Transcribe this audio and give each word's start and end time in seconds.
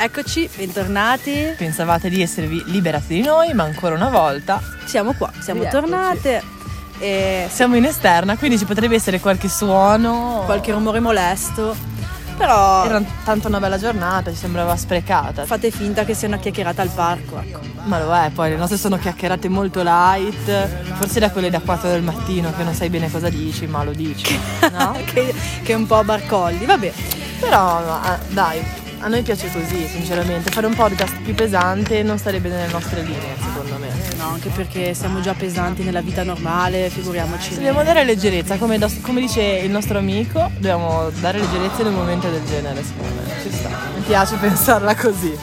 Eccoci, 0.00 0.48
bentornati. 0.56 1.54
Pensavate 1.56 2.08
di 2.08 2.22
esservi 2.22 2.62
liberati 2.66 3.14
di 3.14 3.22
noi, 3.22 3.52
ma 3.52 3.64
ancora 3.64 3.96
una 3.96 4.08
volta 4.08 4.60
Siamo 4.84 5.12
qua, 5.14 5.30
siamo 5.40 5.62
Rieccoci. 5.62 5.80
tornate. 5.82 6.42
E 7.00 7.46
siamo 7.50 7.76
in 7.76 7.84
esterna, 7.84 8.36
quindi 8.36 8.58
ci 8.58 8.64
potrebbe 8.64 8.94
essere 8.94 9.18
qualche 9.20 9.48
suono. 9.48 10.42
qualche 10.44 10.70
rumore 10.72 11.00
molesto. 11.00 11.74
Però 12.36 12.84
Era 12.84 13.02
tanto 13.24 13.48
una 13.48 13.58
bella 13.58 13.76
giornata, 13.78 14.30
ci 14.30 14.36
sembrava 14.36 14.76
sprecata. 14.76 15.44
fate 15.44 15.72
finta 15.72 16.04
che 16.04 16.14
sia 16.14 16.28
una 16.28 16.38
chiacchierata 16.38 16.80
al 16.82 16.90
parco, 16.90 17.40
ecco. 17.40 17.58
Ma 17.84 17.98
lo 17.98 18.14
è, 18.14 18.30
poi 18.32 18.50
le 18.50 18.56
nostre 18.56 18.76
sono 18.78 18.96
chiacchierate 18.98 19.48
molto 19.48 19.82
light, 19.82 20.94
forse 20.94 21.18
da 21.18 21.30
quelle 21.32 21.50
da 21.50 21.58
4 21.58 21.88
del 21.88 22.02
mattino 22.02 22.52
che 22.56 22.62
non 22.62 22.74
sai 22.74 22.88
bene 22.90 23.10
cosa 23.10 23.28
dici, 23.28 23.66
ma 23.66 23.82
lo 23.82 23.90
dici, 23.92 24.38
no? 24.72 24.96
che, 25.06 25.34
che 25.64 25.72
è 25.72 25.74
un 25.74 25.86
po' 25.86 26.04
barcolli. 26.04 26.64
Vabbè, 26.64 26.92
Però 27.40 27.80
no, 27.80 28.00
eh, 28.04 28.18
dai, 28.32 28.64
a 29.00 29.08
noi 29.08 29.22
piace 29.22 29.50
così, 29.50 29.86
sinceramente. 29.86 30.50
Fare 30.50 30.66
un 30.66 30.74
podcast 30.74 31.20
più 31.22 31.34
pesante 31.34 32.02
non 32.02 32.18
starebbe 32.18 32.48
nelle 32.48 32.70
nostre 32.70 33.02
linee, 33.02 33.36
secondo 33.40 33.76
me. 33.78 33.88
no, 34.16 34.28
anche 34.28 34.48
perché 34.50 34.94
siamo 34.94 35.20
già 35.20 35.34
pesanti 35.34 35.82
nella 35.82 36.00
vita 36.00 36.22
normale, 36.24 36.90
figuriamoci. 36.90 37.54
Dobbiamo 37.54 37.82
dare 37.82 38.04
leggerezza, 38.04 38.56
come, 38.56 38.78
da- 38.78 38.90
come 39.02 39.20
dice 39.20 39.42
il 39.42 39.70
nostro 39.70 39.98
amico, 39.98 40.50
dobbiamo 40.54 41.10
dare 41.20 41.38
leggerezza 41.38 41.82
in 41.82 41.88
un 41.88 41.94
momento 41.94 42.28
del 42.28 42.44
genere, 42.44 42.82
secondo 42.82 43.22
me. 43.22 43.40
Ci 43.42 43.52
sta. 43.52 43.68
Mi 43.94 44.02
piace 44.02 44.36
pensarla 44.36 44.94
così. 44.96 45.36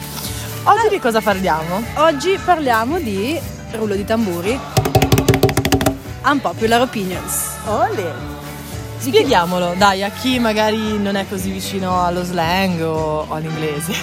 Oggi 0.64 0.88
di 0.90 0.98
cosa 0.98 1.20
parliamo? 1.20 1.82
Oggi 1.94 2.38
parliamo 2.44 2.98
di 2.98 3.38
rullo 3.72 3.94
di 3.94 4.04
tamburi. 4.04 4.58
Unpopular 6.24 6.80
opinions. 6.80 7.56
Ole! 7.66 8.35
Spieghiamolo, 8.98 9.74
dai, 9.76 10.02
a 10.02 10.10
chi 10.10 10.38
magari 10.38 10.98
non 10.98 11.16
è 11.16 11.26
così 11.28 11.50
vicino 11.50 12.04
allo 12.04 12.22
slang 12.24 12.80
o, 12.82 13.26
o 13.28 13.34
all'inglese. 13.34 13.94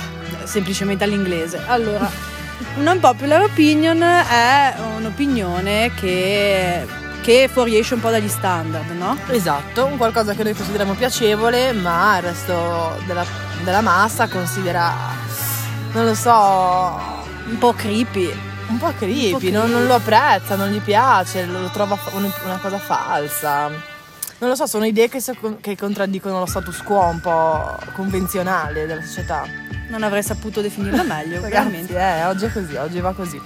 semplicemente 0.43 1.03
all'inglese. 1.03 1.61
Allora, 1.67 2.09
unpopular 2.77 3.41
opinion 3.43 4.01
è 4.01 4.73
un'opinione 4.97 5.91
che, 5.95 6.85
che 7.21 7.49
fuoriesce 7.51 7.95
un 7.95 7.99
po' 8.01 8.09
dagli 8.11 8.27
standard, 8.29 8.89
no? 8.91 9.17
Esatto, 9.29 9.85
un 9.85 9.97
qualcosa 9.97 10.33
che 10.33 10.43
noi 10.43 10.53
consideriamo 10.53 10.93
piacevole, 10.93 11.73
ma 11.73 12.17
il 12.17 12.23
resto 12.23 12.97
della, 13.05 13.25
della 13.63 13.81
massa 13.81 14.27
considera, 14.27 14.93
non 15.93 16.05
lo 16.05 16.13
so, 16.15 16.31
Un 17.49 17.57
po' 17.59 17.73
creepy. 17.73 18.31
un 18.67 18.77
po' 18.77 18.93
creepy, 18.97 19.33
Un 19.33 19.39
po' 19.39 19.49
non, 19.49 19.61
creepy. 19.63 19.71
non 19.71 19.85
lo 19.87 19.95
apprezza, 19.95 20.55
non 20.55 20.69
gli 20.69 20.79
piace, 20.79 21.45
lo 21.45 21.67
trova 21.73 21.97
un- 22.13 22.31
una 22.45 22.57
cosa 22.61 22.77
falsa. 22.77 23.91
Non 24.39 24.49
lo 24.49 24.55
so, 24.55 24.65
sono 24.67 24.85
idee 24.85 25.07
che, 25.09 25.21
so- 25.21 25.57
che 25.61 25.77
contraddicono 25.77 26.39
lo 26.39 26.45
status 26.45 26.81
quo 26.83 27.01
un 27.05 27.21
po' 27.21 27.77
convenzionale 27.93 28.85
della 28.85 29.01
società. 29.01 29.45
Non 29.89 30.03
avrei 30.03 30.23
saputo 30.23 30.59
definirla 30.61 31.03
meglio, 31.03 31.39
veramente. 31.41 31.97
eh, 31.97 32.25
oggi 32.25 32.45
è 32.45 32.51
così, 32.51 32.75
oggi 32.75 32.99
va 32.99 33.13
così. 33.13 33.39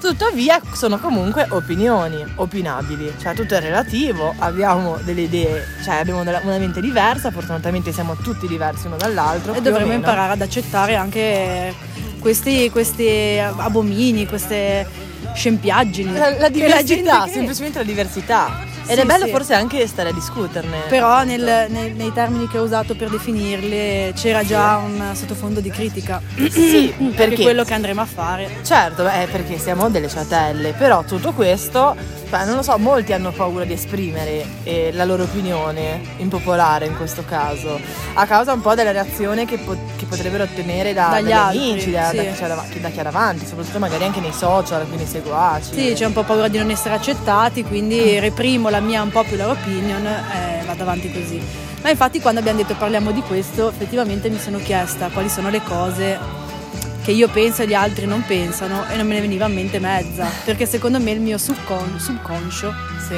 Tuttavia 0.00 0.60
sono 0.74 0.96
comunque 0.98 1.44
opinioni, 1.50 2.24
opinabili, 2.36 3.12
cioè 3.20 3.34
tutto 3.34 3.56
è 3.56 3.60
relativo, 3.60 4.32
abbiamo 4.38 4.96
delle 5.02 5.22
idee, 5.22 5.66
cioè 5.82 5.96
abbiamo 5.96 6.20
una 6.20 6.40
mente 6.56 6.80
diversa, 6.80 7.32
fortunatamente 7.32 7.90
siamo 7.92 8.14
tutti 8.14 8.46
diversi 8.46 8.86
uno 8.86 8.96
dall'altro. 8.96 9.54
E 9.54 9.60
dovremmo 9.60 9.92
imparare 9.92 10.34
ad 10.34 10.40
accettare 10.40 10.94
anche 10.94 11.74
questi, 12.20 12.70
questi 12.70 13.38
abomini, 13.40 14.24
queste 14.26 14.86
scempiaggini. 15.34 16.12
La, 16.16 16.30
la 16.38 16.48
diversità, 16.48 17.24
che- 17.24 17.32
semplicemente 17.32 17.78
la 17.78 17.84
diversità. 17.84 18.66
Ed 18.88 18.94
Sì, 18.96 19.00
è 19.00 19.04
bello 19.04 19.26
sì. 19.26 19.30
forse 19.30 19.54
anche 19.54 19.86
stare 19.86 20.08
a 20.08 20.12
discuterne. 20.12 20.78
Però 20.88 21.22
nel- 21.22 21.66
nei, 21.68 21.92
nei 21.92 22.12
termini 22.12 22.48
che 22.48 22.58
ho 22.58 22.62
usato 22.62 22.94
per 22.96 23.10
definirle 23.10 24.12
c'era 24.16 24.42
già 24.44 24.76
un 24.76 25.10
sottofondo 25.14 25.60
di 25.60 25.70
critica. 25.70 26.20
Sì, 26.50 26.94
Perché 27.14 27.42
quello 27.42 27.64
che 27.64 27.74
andremo 27.74 28.00
a 28.00 28.06
fare. 28.06 28.48
Certo, 28.64 29.06
è 29.06 29.26
perché 29.30 29.58
siamo 29.58 29.90
delle 29.90 30.08
ciatelle, 30.08 30.72
però 30.72 31.04
tutto 31.04 31.32
questo, 31.32 31.94
beh, 32.30 32.44
non 32.44 32.56
lo 32.56 32.62
so, 32.62 32.76
molti 32.78 33.12
hanno 33.12 33.30
paura 33.30 33.64
di 33.64 33.74
esprimere 33.74 34.44
eh, 34.64 34.90
la 34.92 35.04
loro 35.04 35.24
opinione 35.24 36.00
impopolare 36.16 36.86
in 36.86 36.96
questo 36.96 37.24
caso, 37.28 37.78
a 38.14 38.26
causa 38.26 38.52
un 38.52 38.60
po' 38.62 38.74
della 38.74 38.92
reazione 38.92 39.44
che, 39.44 39.58
po- 39.58 39.76
che 39.96 40.06
potrebbero 40.06 40.44
ottenere 40.44 40.94
da, 40.94 41.08
Dagli 41.08 41.32
amici, 41.32 41.90
da, 41.90 42.08
sì. 42.10 42.16
da 42.16 42.22
chi 42.22 42.32
c'è 42.38 42.46
da 42.80 42.88
chi 42.90 43.02
davanti, 43.02 43.46
soprattutto 43.46 43.78
magari 43.78 44.04
anche 44.04 44.20
nei 44.20 44.32
social, 44.32 44.86
quindi 44.86 45.04
seguaci. 45.06 45.74
Sì, 45.74 45.92
c'è 45.94 46.06
un 46.06 46.12
po' 46.12 46.22
paura 46.22 46.48
di 46.48 46.58
non 46.58 46.70
essere 46.70 46.94
accettati, 46.94 47.62
quindi 47.64 48.18
reprimo 48.18 48.68
la 48.70 48.77
mia 48.80 49.02
unpopular 49.02 49.50
opinion 49.50 50.06
e 50.06 50.64
vado 50.66 50.82
avanti 50.82 51.10
così. 51.12 51.40
Ma 51.82 51.90
infatti 51.90 52.20
quando 52.20 52.40
abbiamo 52.40 52.58
detto 52.58 52.74
parliamo 52.74 53.12
di 53.12 53.20
questo, 53.22 53.68
effettivamente 53.68 54.28
mi 54.28 54.38
sono 54.38 54.58
chiesta 54.58 55.08
quali 55.08 55.28
sono 55.28 55.48
le 55.50 55.62
cose 55.62 56.18
che 57.02 57.12
io 57.12 57.28
penso 57.28 57.62
e 57.62 57.66
gli 57.66 57.74
altri 57.74 58.04
non 58.06 58.22
pensano 58.26 58.86
e 58.88 58.96
non 58.96 59.06
me 59.06 59.14
ne 59.14 59.20
veniva 59.22 59.46
in 59.46 59.54
mente 59.54 59.78
mezza, 59.78 60.26
perché 60.44 60.66
secondo 60.66 61.00
me 61.00 61.12
il 61.12 61.20
mio 61.20 61.38
subcon- 61.38 61.98
subconscio 61.98 62.74
Sì. 63.08 63.16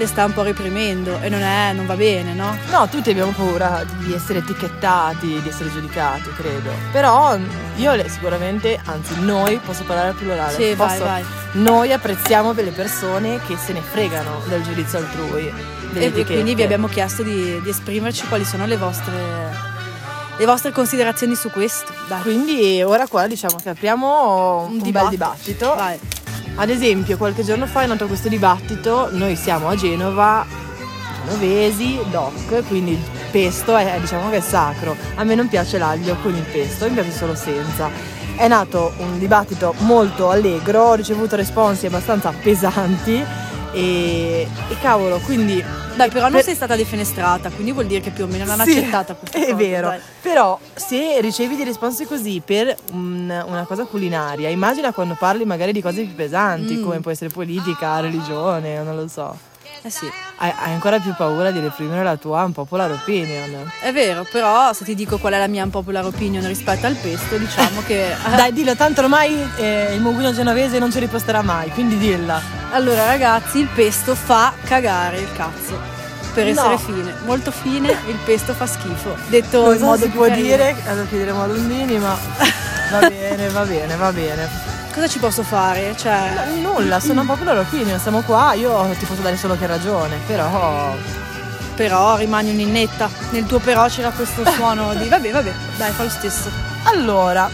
Le 0.00 0.06
sta 0.06 0.24
un 0.24 0.32
po' 0.32 0.40
reprimendo 0.40 1.20
e 1.20 1.28
non, 1.28 1.42
è, 1.42 1.74
non 1.74 1.84
va 1.84 1.94
bene, 1.94 2.32
no? 2.32 2.56
No, 2.70 2.88
tutti 2.88 3.10
abbiamo 3.10 3.32
paura 3.32 3.84
di 3.98 4.14
essere 4.14 4.38
etichettati, 4.38 5.42
di 5.42 5.48
essere 5.48 5.70
giudicati, 5.70 6.30
credo. 6.34 6.70
Però 6.90 7.36
io 7.76 8.08
sicuramente, 8.08 8.80
anzi 8.82 9.20
noi, 9.20 9.58
posso 9.58 9.84
parlare 9.84 10.08
al 10.08 10.14
plurale. 10.14 10.54
Sì, 10.54 10.72
vai, 10.74 10.88
posso- 10.88 11.04
vai. 11.04 11.24
Noi 11.52 11.92
apprezziamo 11.92 12.54
delle 12.54 12.70
persone 12.70 13.40
che 13.46 13.58
se 13.58 13.74
ne 13.74 13.82
fregano 13.82 14.40
del 14.48 14.62
giudizio 14.62 14.98
altrui. 14.98 15.52
E 15.92 16.24
quindi 16.24 16.54
vi 16.54 16.62
abbiamo 16.62 16.86
chiesto 16.86 17.22
di, 17.22 17.60
di 17.60 17.68
esprimerci 17.68 18.26
quali 18.26 18.46
sono 18.46 18.64
le 18.64 18.78
vostre, 18.78 19.12
le 20.38 20.46
vostre 20.46 20.70
considerazioni 20.70 21.34
su 21.34 21.50
questo. 21.50 21.92
Dai. 22.08 22.22
Quindi 22.22 22.82
ora 22.82 23.06
qua 23.06 23.26
diciamo 23.26 23.56
che 23.62 23.68
apriamo 23.68 24.62
un, 24.62 24.78
bel 24.90 25.08
dibattito. 25.08 25.74
Vai. 25.74 25.98
Ad 26.60 26.68
esempio, 26.68 27.16
qualche 27.16 27.42
giorno 27.42 27.66
fa 27.66 27.84
è 27.84 27.86
nato 27.86 28.06
questo 28.06 28.28
dibattito, 28.28 29.08
noi 29.12 29.34
siamo 29.34 29.68
a 29.68 29.74
Genova, 29.74 30.44
genovesi, 31.24 31.98
doc, 32.10 32.66
quindi 32.68 32.90
il 32.90 33.00
pesto 33.30 33.74
è 33.74 33.96
diciamo 33.98 34.28
che 34.28 34.36
è 34.36 34.40
sacro. 34.40 34.94
A 35.14 35.24
me 35.24 35.34
non 35.34 35.48
piace 35.48 35.78
l'aglio 35.78 36.16
con 36.20 36.34
il 36.34 36.42
pesto, 36.42 36.86
mi 36.86 36.92
piace 36.92 37.12
solo 37.12 37.34
senza. 37.34 37.88
È 38.36 38.46
nato 38.46 38.92
un 38.98 39.18
dibattito 39.18 39.74
molto 39.78 40.28
allegro, 40.28 40.82
ho 40.82 40.94
ricevuto 40.94 41.34
responsi 41.34 41.86
abbastanza 41.86 42.30
pesanti 42.42 43.24
e, 43.72 44.46
e 44.68 44.80
cavolo, 44.82 45.16
quindi 45.20 45.64
Dai, 45.96 46.08
però 46.08 46.24
non 46.24 46.32
Per- 46.32 46.44
sei 46.44 46.54
stata 46.54 46.76
defenestrata, 46.76 47.50
quindi 47.50 47.72
vuol 47.72 47.86
dire 47.86 48.00
che 48.00 48.10
più 48.10 48.24
o 48.24 48.26
meno 48.26 48.44
non 48.44 48.54
hanno 48.60 48.64
Sì, 48.70 48.78
accettata 48.78 49.14
questa 49.14 49.36
È 49.38 49.42
cosa. 49.42 49.54
vero, 49.54 49.88
dai. 49.88 50.00
però 50.22 50.58
se 50.74 51.20
ricevi 51.20 51.56
dei 51.56 51.64
risposti 51.66 52.06
così 52.06 52.40
per 52.44 52.74
un- 52.92 53.44
una 53.46 53.64
cosa 53.66 53.84
culinaria, 53.84 54.48
immagina 54.48 54.92
quando 54.92 55.14
parli 55.18 55.44
magari 55.44 55.72
di 55.72 55.82
cose 55.82 56.02
più 56.04 56.14
pesanti, 56.14 56.76
Mm. 56.76 56.82
come 56.84 57.00
può 57.00 57.10
essere 57.10 57.28
politica, 57.30 58.00
religione, 58.00 58.82
non 58.82 58.96
lo 58.96 59.08
so. 59.08 59.36
Eh 59.82 59.88
sì, 59.90 60.06
Hai, 60.36 60.52
hai 60.64 60.72
ancora 60.72 60.98
più 60.98 61.14
paura 61.14 61.50
di 61.50 61.58
reprimere 61.58 62.02
la 62.02 62.16
tua 62.16 62.42
unpopular 62.44 62.90
opinion. 62.90 63.70
è 63.80 63.90
vero, 63.92 64.26
però 64.30 64.74
se 64.74 64.84
ti 64.84 64.94
dico 64.94 65.16
qual 65.16 65.32
è 65.32 65.38
la 65.38 65.46
mia 65.46 65.64
unpopular 65.64 66.04
opinion 66.04 66.46
rispetto 66.46 66.86
al 66.86 66.96
pesto, 66.96 67.38
diciamo 67.38 67.80
che... 67.86 68.14
Dai, 68.36 68.52
dillo, 68.52 68.74
tanto 68.76 69.00
ormai 69.00 69.42
eh, 69.56 69.94
il 69.94 70.00
moguino 70.02 70.32
genovese 70.34 70.78
non 70.78 70.92
ci 70.92 70.98
riposterà 70.98 71.40
mai, 71.40 71.70
quindi 71.70 71.96
dilla. 71.96 72.40
Allora 72.72 73.06
ragazzi, 73.06 73.58
il 73.60 73.68
pesto 73.74 74.14
fa 74.14 74.52
cagare 74.64 75.18
il 75.20 75.32
cazzo. 75.32 75.78
Per 76.34 76.44
No. 76.44 76.50
essere 76.50 76.78
fine, 76.78 77.14
molto 77.24 77.50
fine, 77.50 77.90
il 78.06 78.18
pesto 78.24 78.52
fa 78.52 78.66
schifo. 78.66 79.16
Detto 79.28 79.62
Non 79.62 79.72
in 79.72 79.78
so 79.78 79.84
modo 79.86 80.04
si 80.04 80.10
può 80.10 80.26
carino. 80.26 80.42
dire, 80.46 80.76
lo 80.94 81.06
chiederemo 81.08 81.42
a 81.42 81.46
Londini, 81.46 81.98
ma 81.98 82.16
va 82.90 82.98
bene, 83.08 83.48
va 83.48 83.64
bene, 83.64 83.96
va 83.96 84.12
bene. 84.12 84.48
Cosa 84.92 85.06
ci 85.06 85.18
posso 85.18 85.42
fare? 85.42 85.94
Cioè, 85.96 86.46
No, 86.60 86.72
nulla, 86.78 87.00
sono 87.00 87.20
unpopular 87.20 87.58
opinion, 87.58 87.98
siamo 87.98 88.22
qua, 88.22 88.54
io 88.54 88.88
ti 88.98 89.04
posso 89.06 89.22
dare 89.22 89.36
solo 89.36 89.56
che 89.56 89.66
ragione, 89.66 90.18
però 90.26 90.94
però 91.76 92.16
rimani 92.16 92.50
un'innetta. 92.50 93.08
Nel 93.30 93.46
tuo 93.46 93.58
però 93.58 93.86
c'era 93.86 94.10
questo 94.10 94.44
suono 94.52 94.92
di... 94.94 95.08
Vabbè, 95.08 95.30
vabbè, 95.30 95.52
dai, 95.78 95.92
fa 95.92 96.02
lo 96.02 96.10
stesso. 96.10 96.50
Allora, 96.82 97.48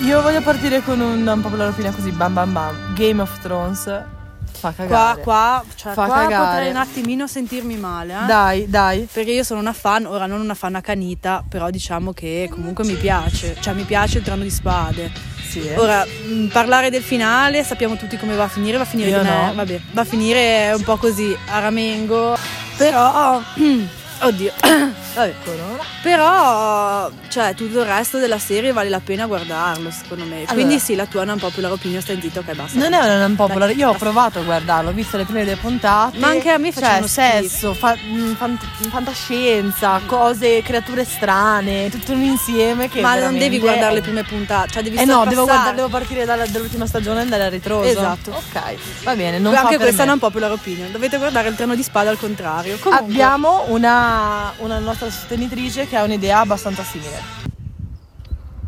io 0.00 0.20
voglio 0.20 0.42
partire 0.42 0.82
con 0.82 1.00
un, 1.00 1.26
un 1.26 1.40
popular 1.40 1.68
opinion 1.68 1.94
così, 1.94 2.10
bam 2.10 2.34
bam 2.34 2.52
bam. 2.52 2.94
Game 2.94 3.22
of 3.22 3.38
Thrones 3.40 4.18
fa 4.60 4.72
Qua, 4.72 4.86
cagare. 4.86 5.20
qua, 5.22 5.64
cioè, 5.74 5.92
Fa 5.94 6.04
qua 6.04 6.14
cagare. 6.20 6.46
potrei 6.46 6.70
un 6.70 6.76
attimino 6.76 7.26
sentirmi 7.26 7.76
male, 7.76 8.14
eh? 8.22 8.26
Dai, 8.26 8.68
dai. 8.68 9.08
Perché 9.12 9.32
io 9.32 9.42
sono 9.42 9.58
una 9.60 9.72
fan, 9.72 10.06
ora 10.06 10.26
non 10.26 10.40
una 10.40 10.54
fan 10.54 10.74
accanita, 10.76 11.42
però 11.48 11.70
diciamo 11.70 12.12
che 12.12 12.48
comunque 12.50 12.84
mi 12.84 12.94
piace, 12.94 13.56
cioè 13.60 13.74
mi 13.74 13.82
piace 13.84 14.18
il 14.18 14.24
trono 14.24 14.42
di 14.42 14.50
spade. 14.50 15.10
Sì. 15.48 15.66
eh. 15.66 15.76
Ora, 15.76 16.04
mh, 16.04 16.46
parlare 16.52 16.90
del 16.90 17.02
finale, 17.02 17.64
sappiamo 17.64 17.96
tutti 17.96 18.16
come 18.16 18.36
va 18.36 18.44
a 18.44 18.48
finire, 18.48 18.76
va 18.76 18.84
a 18.84 18.86
finire 18.86 19.20
no. 19.22 19.52
vabbè, 19.54 19.80
va 19.92 20.00
a 20.02 20.04
finire 20.04 20.72
un 20.76 20.82
po' 20.84 20.96
così, 20.96 21.36
a 21.48 21.58
ramengo, 21.58 22.36
però, 22.76 23.40
oddio, 24.20 24.52
Vabbè. 25.14 25.34
Corona. 25.44 25.82
Però, 26.02 27.10
cioè, 27.28 27.54
tutto 27.54 27.80
il 27.80 27.84
resto 27.84 28.18
della 28.18 28.38
serie 28.38 28.72
vale 28.72 28.88
la 28.88 29.00
pena 29.00 29.26
guardarlo, 29.26 29.90
secondo 29.90 30.24
me. 30.24 30.36
Allora. 30.36 30.52
Quindi 30.52 30.78
sì, 30.78 30.94
la 30.94 31.06
tua 31.06 31.24
non 31.24 31.38
popular 31.38 31.72
opinion, 31.72 32.00
stai 32.00 32.18
zitto, 32.20 32.40
ok, 32.40 32.54
basta. 32.54 32.78
Non 32.78 32.92
è 32.92 32.98
una 32.98 33.18
non 33.18 33.36
popolare, 33.36 33.72
Dai, 33.72 33.80
io 33.80 33.90
ho 33.90 33.94
provato 33.94 34.38
a 34.38 34.42
guardarlo, 34.42 34.90
ho 34.90 34.92
visto 34.92 35.16
le 35.16 35.24
prime 35.24 35.44
due 35.44 35.56
puntate. 35.56 36.18
Ma 36.18 36.28
anche 36.28 36.50
a 36.50 36.58
me 36.58 36.72
cioè, 36.72 37.02
sesso, 37.06 37.74
fa- 37.74 37.94
mh, 37.96 38.34
fan- 38.36 38.58
fantascienza, 38.88 40.00
cose, 40.06 40.62
creature 40.62 41.04
strane, 41.04 41.90
tutto 41.90 42.12
un 42.12 42.22
insieme 42.22 42.88
che 42.88 43.00
Ma 43.00 43.18
non 43.18 43.36
devi 43.36 43.58
guardare 43.58 43.94
le 43.94 44.00
prime 44.00 44.22
puntate, 44.24 44.70
cioè 44.70 44.82
devi 44.82 44.96
Eh 44.96 45.04
no, 45.04 45.24
devo, 45.26 45.44
guardare, 45.44 45.74
devo 45.76 45.88
partire 45.88 46.24
dalla- 46.24 46.46
dall'ultima 46.46 46.86
stagione 46.86 47.20
e 47.20 47.22
andare 47.22 47.44
a 47.44 47.48
ritroso. 47.48 47.88
Esatto. 47.88 48.30
Ok, 48.30 48.74
va 49.02 49.14
bene, 49.16 49.38
non 49.38 49.54
anche 49.54 49.76
questa 49.76 50.04
non 50.04 50.10
è 50.10 50.12
un 50.14 50.18
popular 50.20 50.52
opinion, 50.52 50.90
dovete 50.92 51.18
guardare 51.18 51.48
il 51.48 51.56
treno 51.56 51.74
di 51.74 51.82
spada 51.82 52.10
al 52.10 52.18
contrario. 52.18 52.78
Comunque, 52.80 53.06
Abbiamo 53.06 53.64
una, 53.68 54.09
una 54.58 54.78
nostra 54.78 55.10
sostenitrice 55.10 55.86
che 55.86 55.96
ha 55.96 56.02
un'idea 56.02 56.40
abbastanza 56.40 56.82
simile. 56.82 57.38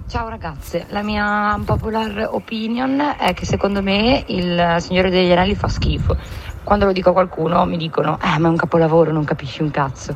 Ciao 0.09 0.29
ragazze, 0.29 0.85
la 0.91 1.03
mia 1.03 1.59
popular 1.65 2.29
opinion 2.33 3.15
è 3.19 3.33
che 3.33 3.47
secondo 3.47 3.83
me 3.83 4.25
il 4.29 4.77
Signore 4.79 5.09
degli 5.11 5.33
Anelli 5.33 5.55
fa 5.55 5.69
schifo. 5.69 6.17
Quando 6.63 6.85
lo 6.85 6.93
dico 6.93 7.11
a 7.11 7.13
qualcuno 7.13 7.65
mi 7.65 7.77
dicono, 7.77 8.19
eh 8.23 8.39
ma 8.39 8.49
è 8.49 8.51
un 8.51 8.57
capolavoro, 8.57 9.11
non 9.11 9.25
capisci 9.25 9.63
un 9.63 9.71
cazzo. 9.71 10.15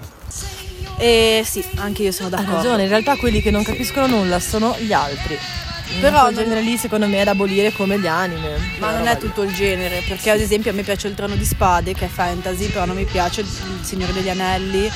eh, 0.98 1.42
sì, 1.44 1.64
anche 1.76 2.02
io 2.02 2.12
sono 2.12 2.28
Ha 2.28 2.30
d'accordo. 2.32 2.54
ragione, 2.56 2.82
in 2.82 2.88
realtà 2.88 3.16
quelli 3.16 3.40
che 3.40 3.50
non 3.50 3.62
capiscono 3.62 4.06
nulla 4.06 4.38
sono 4.38 4.76
gli 4.78 4.92
altri. 4.92 5.36
Però 6.00 6.22
non- 6.24 6.34
genere 6.34 6.60
lì 6.60 6.76
secondo 6.76 7.06
me 7.06 7.20
è 7.20 7.24
da 7.24 7.30
abolire 7.30 7.72
come 7.72 7.98
gli 7.98 8.06
anime. 8.06 8.58
Ma 8.78 8.90
non 8.92 9.06
è 9.06 9.16
tutto 9.18 9.42
il 9.42 9.54
genere, 9.54 10.02
perché 10.06 10.30
ad 10.30 10.40
esempio 10.40 10.70
a 10.70 10.74
me 10.74 10.82
piace 10.82 11.08
il 11.08 11.14
trono 11.14 11.34
di 11.36 11.44
spade, 11.44 11.94
che 11.94 12.04
è 12.06 12.08
fantasy, 12.08 12.66
però 12.68 12.84
non 12.84 12.96
mi 12.96 13.04
piace 13.04 13.40
il 13.42 13.48
Signore 13.82 14.12
degli 14.12 14.28
Anelli 14.28 14.90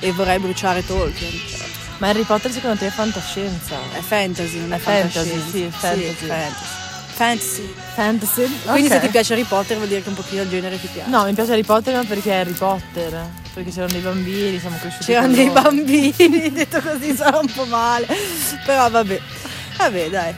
e 0.00 0.12
vorrei 0.12 0.38
bruciare 0.38 0.84
Tolkien. 0.86 1.30
Cioè, 1.30 1.66
Ma 1.98 2.08
Harry 2.08 2.22
Potter 2.22 2.52
secondo 2.52 2.76
te 2.78 2.86
è 2.86 2.90
fantascienza? 2.90 3.76
è 3.92 4.00
fantasy, 4.00 4.58
non 4.60 4.72
è, 4.72 4.76
È 4.76 4.78
fantasy, 4.78 5.42
sì, 5.50 5.68
fantasy. 5.70 6.26
fantasy. 6.26 6.76
Fantasy. 7.18 7.74
Fantasy? 7.96 8.60
Quindi 8.66 8.88
se 8.88 9.00
ti 9.00 9.08
piace 9.08 9.32
Harry 9.32 9.42
Potter 9.42 9.76
vuol 9.76 9.88
dire 9.88 10.02
che 10.04 10.08
un 10.08 10.14
pochino 10.14 10.42
il 10.42 10.48
genere 10.48 10.80
ti 10.80 10.86
piace. 10.92 11.10
No, 11.10 11.24
mi 11.24 11.32
piace 11.32 11.50
Harry 11.50 11.64
Potter 11.64 11.94
ma 11.96 12.04
perché 12.04 12.30
è 12.30 12.36
Harry 12.36 12.52
Potter. 12.52 13.28
Perché 13.52 13.70
c'erano 13.70 13.90
dei 13.90 14.00
bambini, 14.02 14.60
siamo 14.60 14.76
cresciuti. 14.78 15.04
C'erano 15.06 15.34
dei 15.34 15.46
loro. 15.46 15.62
bambini, 15.62 16.52
detto 16.54 16.80
così 16.80 17.16
sarà 17.16 17.38
un 17.38 17.50
po' 17.52 17.64
male. 17.64 18.06
Però 18.64 18.88
vabbè. 18.88 19.20
Vabbè, 19.78 20.08
dai. 20.10 20.34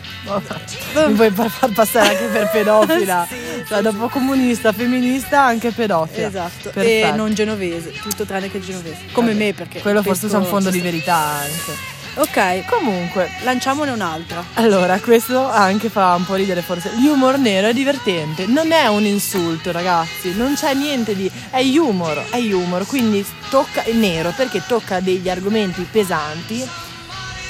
Mi 1.07 1.15
vuoi 1.15 1.31
far 1.31 1.71
passare 1.73 2.09
anche 2.09 2.27
per 2.27 2.51
pedofila? 2.51 3.27
Sì, 3.31 3.65
Cioè, 3.67 3.81
dopo 3.83 4.09
comunista, 4.09 4.73
femminista, 4.73 5.43
anche 5.43 5.71
pedofila. 5.71 6.27
Esatto. 6.29 6.71
Perfetto. 6.71 7.07
E 7.07 7.13
non 7.15 7.33
genovese, 7.35 7.93
tutto 7.93 8.25
tranne 8.25 8.51
che 8.51 8.61
genovese. 8.61 8.99
Come 9.13 9.33
me 9.35 9.53
perché. 9.53 9.81
Quello 9.81 10.03
forse 10.03 10.29
c'è 10.29 10.37
un 10.37 10.45
fondo 10.45 10.71
di 10.71 10.81
verità 10.81 11.15
anche. 11.15 11.99
Ok, 12.13 12.65
Comunque, 12.67 13.31
lanciamone 13.45 13.93
un'altra. 13.93 14.43
allora, 14.55 14.99
questo 14.99 15.49
anche 15.49 15.89
fa 15.89 16.15
un 16.17 16.25
po' 16.27 16.35
ridere 16.35 16.61
forse. 16.61 16.91
L'humor 16.97 17.39
nero 17.39 17.69
è 17.69 17.73
divertente, 17.73 18.47
non 18.47 18.73
è 18.73 18.87
un 18.89 19.05
insulto, 19.05 19.71
ragazzi, 19.71 20.35
non 20.35 20.55
c'è 20.55 20.75
niente 20.75 21.15
di. 21.15 21.31
è 21.51 21.61
humor, 21.79 22.21
è 22.31 22.39
humor, 22.53 22.85
quindi 22.87 23.25
tocca. 23.49 23.85
è 23.85 23.93
nero 23.93 24.33
perché 24.37 24.61
tocca 24.67 24.99
degli 24.99 25.31
argomenti 25.31 25.87
pesanti, 25.89 26.69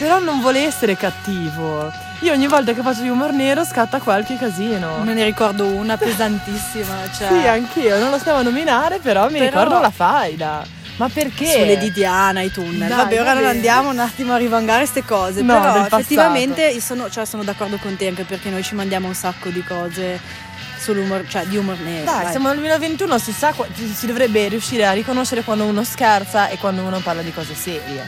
però 0.00 0.18
non 0.18 0.40
vuole 0.40 0.64
essere 0.64 0.96
cattivo. 0.96 1.92
Io 2.20 2.32
ogni 2.32 2.46
volta 2.46 2.72
che 2.72 2.80
faccio 2.80 3.02
humor 3.02 3.32
nero 3.32 3.64
scatta 3.64 3.98
qualche 4.00 4.38
casino. 4.38 4.98
Me 5.02 5.12
ne 5.12 5.24
ricordo 5.24 5.66
una 5.66 5.98
pesantissima. 5.98 6.96
Cioè, 7.14 7.28
Sì, 7.28 7.46
anch'io, 7.46 7.98
non 7.98 8.10
lo 8.10 8.18
stiamo 8.18 8.38
a 8.38 8.42
nominare, 8.42 8.98
però 8.98 9.26
mi 9.28 9.38
Però- 9.38 9.44
ricordo 9.44 9.78
la 9.78 9.90
faida. 9.90 10.64
Ma 10.96 11.08
perché? 11.08 11.46
sulle 11.52 11.76
di 11.78 11.92
Diana, 11.92 12.40
i 12.40 12.50
tunnel. 12.50 12.88
Dai, 12.88 12.96
Vabbè, 12.96 13.20
ora 13.20 13.32
non 13.34 13.44
andiamo 13.44 13.90
un 13.90 13.98
attimo 13.98 14.32
a 14.34 14.36
rivangare 14.38 14.80
queste 14.80 15.04
cose. 15.04 15.42
No, 15.42 15.58
però 15.60 15.84
effettivamente 15.86 16.66
io 16.66 16.80
sono, 16.80 17.08
cioè, 17.10 17.24
sono 17.26 17.42
d'accordo 17.42 17.76
con 17.76 17.96
te 17.96 18.06
anche 18.08 18.24
perché 18.24 18.48
noi 18.50 18.62
ci 18.62 18.74
mandiamo 18.74 19.06
un 19.06 19.14
sacco 19.14 19.48
di 19.50 19.62
cose 19.64 20.18
sull'umor, 20.78 21.26
cioè 21.28 21.44
di 21.44 21.56
humor 21.58 21.78
nero. 21.80 22.04
Dai, 22.04 22.22
vai. 22.24 22.30
siamo 22.30 22.48
nel 22.48 22.56
2021, 22.58 23.18
si 23.18 23.32
sa, 23.32 23.54
si 23.94 24.06
dovrebbe 24.06 24.48
riuscire 24.48 24.86
a 24.86 24.92
riconoscere 24.92 25.42
quando 25.42 25.64
uno 25.64 25.84
scherza 25.84 26.48
e 26.48 26.56
quando 26.58 26.82
uno 26.82 26.98
parla 27.00 27.22
di 27.22 27.32
cose 27.32 27.54
serie. 27.54 28.04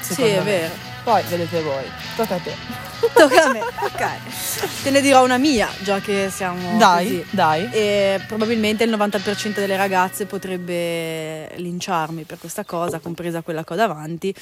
Sì, 0.00 0.22
è 0.22 0.38
me. 0.38 0.42
vero. 0.42 0.89
Poi 1.02 1.22
vedete 1.28 1.62
voi, 1.62 1.84
tocca 2.16 2.34
a 2.34 2.38
te. 2.38 2.88
Tocca 3.14 3.44
a 3.44 3.52
me, 3.52 3.60
ok. 3.60 4.82
Te 4.82 4.90
ne 4.90 5.00
dirò 5.00 5.24
una 5.24 5.38
mia, 5.38 5.68
già 5.82 6.00
che 6.00 6.28
siamo 6.30 6.76
dai, 6.76 7.06
così. 7.06 7.26
dai. 7.30 7.70
E 7.72 8.20
probabilmente 8.26 8.84
il 8.84 8.90
90% 8.90 9.54
delle 9.54 9.76
ragazze 9.76 10.26
potrebbe 10.26 11.50
linciarmi 11.56 12.24
per 12.24 12.38
questa 12.38 12.64
cosa, 12.64 12.98
compresa 12.98 13.40
quella 13.40 13.64
che 13.64 13.72
ho 13.72 13.76
davanti. 13.76 14.34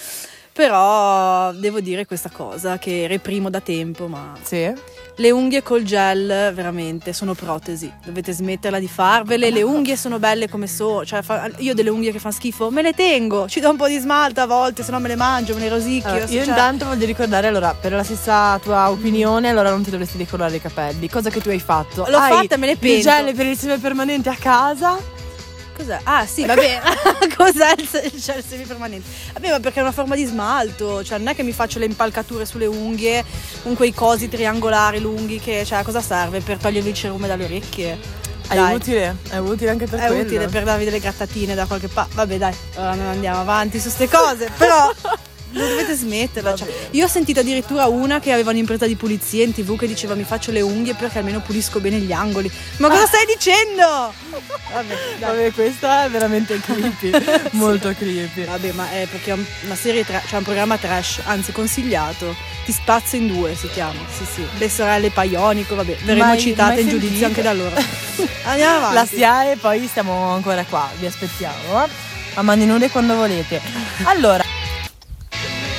Però 0.63 1.53
devo 1.53 1.79
dire 1.79 2.05
questa 2.05 2.31
cosa 2.31 2.79
che 2.79 3.07
reprimo 3.07 3.49
da 3.49 3.61
tempo, 3.61 4.09
ma 4.09 4.33
Sì. 4.43 4.69
le 5.15 5.31
unghie 5.31 5.63
col 5.63 5.85
gel 5.85 6.53
veramente 6.53 7.13
sono 7.13 7.33
protesi. 7.35 7.89
Dovete 8.05 8.33
smetterla 8.33 8.81
di 8.81 8.89
farvele. 8.89 9.51
Le 9.53 9.63
unghie 9.63 9.97
sono 9.97 10.19
belle 10.19 10.49
come 10.49 10.67
so. 10.67 11.05
Cioè, 11.05 11.23
fa- 11.23 11.49
io 11.59 11.75
delle 11.75 11.91
unghie 11.91 12.11
che 12.11 12.19
fanno 12.19 12.35
schifo, 12.35 12.71
me 12.73 12.83
le 12.83 12.93
tengo. 12.93 13.47
Ci 13.47 13.61
do 13.61 13.71
un 13.71 13.77
po' 13.77 13.87
di 13.87 13.99
smalto 13.99 14.41
a 14.41 14.47
volte, 14.47 14.83
se 14.83 14.91
no 14.91 14.99
me 14.99 15.07
le 15.07 15.15
mangio, 15.15 15.55
me 15.55 15.61
le 15.61 15.69
rosicchio. 15.69 16.11
Allora, 16.11 16.25
io 16.25 16.41
cioè- 16.41 16.49
intanto 16.49 16.87
voglio 16.87 17.07
ricordare, 17.07 17.47
allora, 17.47 17.73
per 17.81 17.93
la 17.93 18.03
stessa 18.03 18.59
tua 18.61 18.91
opinione, 18.91 19.51
allora 19.51 19.71
non 19.71 19.85
ti 19.85 19.91
dovresti 19.91 20.17
decolorare 20.17 20.57
i 20.57 20.61
capelli, 20.61 21.09
cosa 21.09 21.31
che 21.31 21.41
tu 21.41 21.51
hai 21.51 21.61
fatto. 21.61 22.05
L'ho 22.09 22.17
Hai 22.19 22.33
fatta, 22.33 22.57
me 22.57 22.67
le 22.67 22.73
Il 22.73 22.79
pento. 22.79 23.03
gel 23.09 23.33
per 23.33 23.47
il 23.47 23.57
seme 23.57 23.79
permanente 23.79 24.29
a 24.29 24.37
casa. 24.37 24.99
Cos'è? 25.79 26.01
Ah 26.03 26.27
sì, 26.27 26.45
va 26.45 26.55
bene. 26.55 26.81
Cos'è 27.37 27.73
il, 27.79 27.87
se- 27.87 28.11
il 28.13 28.45
semipermanente? 28.47 29.09
Vabbè, 29.33 29.51
ma 29.51 29.61
perché 29.61 29.79
è 29.79 29.83
una 29.83 29.93
forma 29.93 30.17
di 30.17 30.25
smalto, 30.25 31.05
cioè 31.05 31.19
non 31.19 31.29
è 31.29 31.35
che 31.37 31.45
mi 31.45 31.53
faccio 31.53 31.79
le 31.79 31.85
impalcature 31.85 32.45
sulle 32.45 32.67
unghie 32.67 33.25
con 33.63 33.77
quei 33.77 33.95
cosi 33.95 34.29
triangolari 34.29 34.99
lunghi 34.99 35.39
che, 35.39 35.65
cioè, 35.65 35.79
a 35.79 35.83
cosa 35.85 36.01
serve? 36.03 36.41
Per 36.41 36.59
togliervi 36.59 36.89
il 36.89 36.95
cerume 36.97 37.29
dalle 37.29 37.45
orecchie? 37.45 38.27
È 38.49 38.55
Dai. 38.55 38.75
utile, 38.75 39.17
è 39.29 39.37
utile 39.37 39.71
anche 39.71 39.87
per 39.87 40.01
È 40.01 40.07
quello. 40.07 40.23
utile 40.23 40.47
per 40.49 40.65
darvi 40.65 40.85
delle 40.85 40.99
grattatine 41.01 41.55
da 41.55 41.67
qualche 41.67 41.89
parte. 41.89 42.15
Vabbè, 42.17 42.39
dai, 42.39 42.55
ora 42.77 42.95
non 42.95 43.07
andiamo 43.07 43.41
avanti 43.41 43.79
su 43.79 43.89
ste 43.89 44.09
cose, 44.09 44.51
però 44.57 44.91
dovete 45.50 45.95
smetterla. 45.95 46.55
cioè. 46.55 46.69
io 46.93 47.05
ho 47.05 47.09
sentito 47.09 47.41
addirittura 47.41 47.87
una 47.87 48.21
che 48.21 48.33
aveva 48.33 48.50
un'impresa 48.50 48.87
di 48.87 48.97
pulizia 48.97 49.45
in 49.45 49.53
tv 49.53 49.77
che 49.79 49.87
diceva 49.87 50.15
mi 50.15 50.25
faccio 50.25 50.50
le 50.53 50.61
unghie 50.61 50.95
perché 50.95 51.19
almeno 51.19 51.41
pulisco 51.41 51.81
bene 51.81 51.99
gli 51.99 52.12
angoli. 52.12 52.50
Ma 52.79 52.89
cosa 52.89 53.06
stai 53.06 53.25
dicendo? 53.27 54.12
Vabbè. 54.73 54.97
Vabbè, 55.21 55.53
questa 55.53 56.05
è 56.05 56.11
veramente 56.11 56.61
creepy, 56.61 57.11
molto 57.53 57.93
creepy. 57.97 58.45
Vabbè, 58.45 58.73
ma 58.73 58.91
è 58.91 59.06
perché 59.11 59.31
è 59.31 59.35
un- 59.35 59.45
una 59.65 59.75
serie, 59.77 60.05
tra- 60.05 60.23
cioè 60.27 60.39
un 60.39 60.45
programma 60.45 60.77
trash, 60.77 61.21
anzi 61.25 61.53
consigliato. 61.53 62.35
Ti 62.65 62.73
spazzo 62.73 63.17
in 63.17 63.29
due 63.29 63.55
si 63.56 63.69
chiama. 63.71 63.99
Sì, 64.15 64.25
sì. 64.35 64.47
Le 64.59 64.69
sorelle 64.69 65.11
Paionico, 65.11 65.75
vabbè, 65.75 65.97
verremo 66.05 66.27
Mai- 66.27 66.39
citate 66.41 66.75
mai 66.75 66.83
in 66.83 66.89
giudizio 66.89 67.19
sentite? 67.19 67.25
anche 67.27 67.43
da 67.43 67.53
loro. 67.55 67.75
Andiamo 68.45 68.77
avanti. 68.77 68.95
La 68.95 69.06
SIAE, 69.06 69.56
poi 69.56 69.87
stiamo 69.87 70.33
ancora 70.35 70.65
qua, 70.65 70.89
vi 70.99 71.06
aspettiamo. 71.06 71.87
A 72.35 72.43
mani 72.43 72.67
nude 72.67 72.91
quando 72.91 73.17
volete. 73.17 73.61
Allora, 74.05 74.45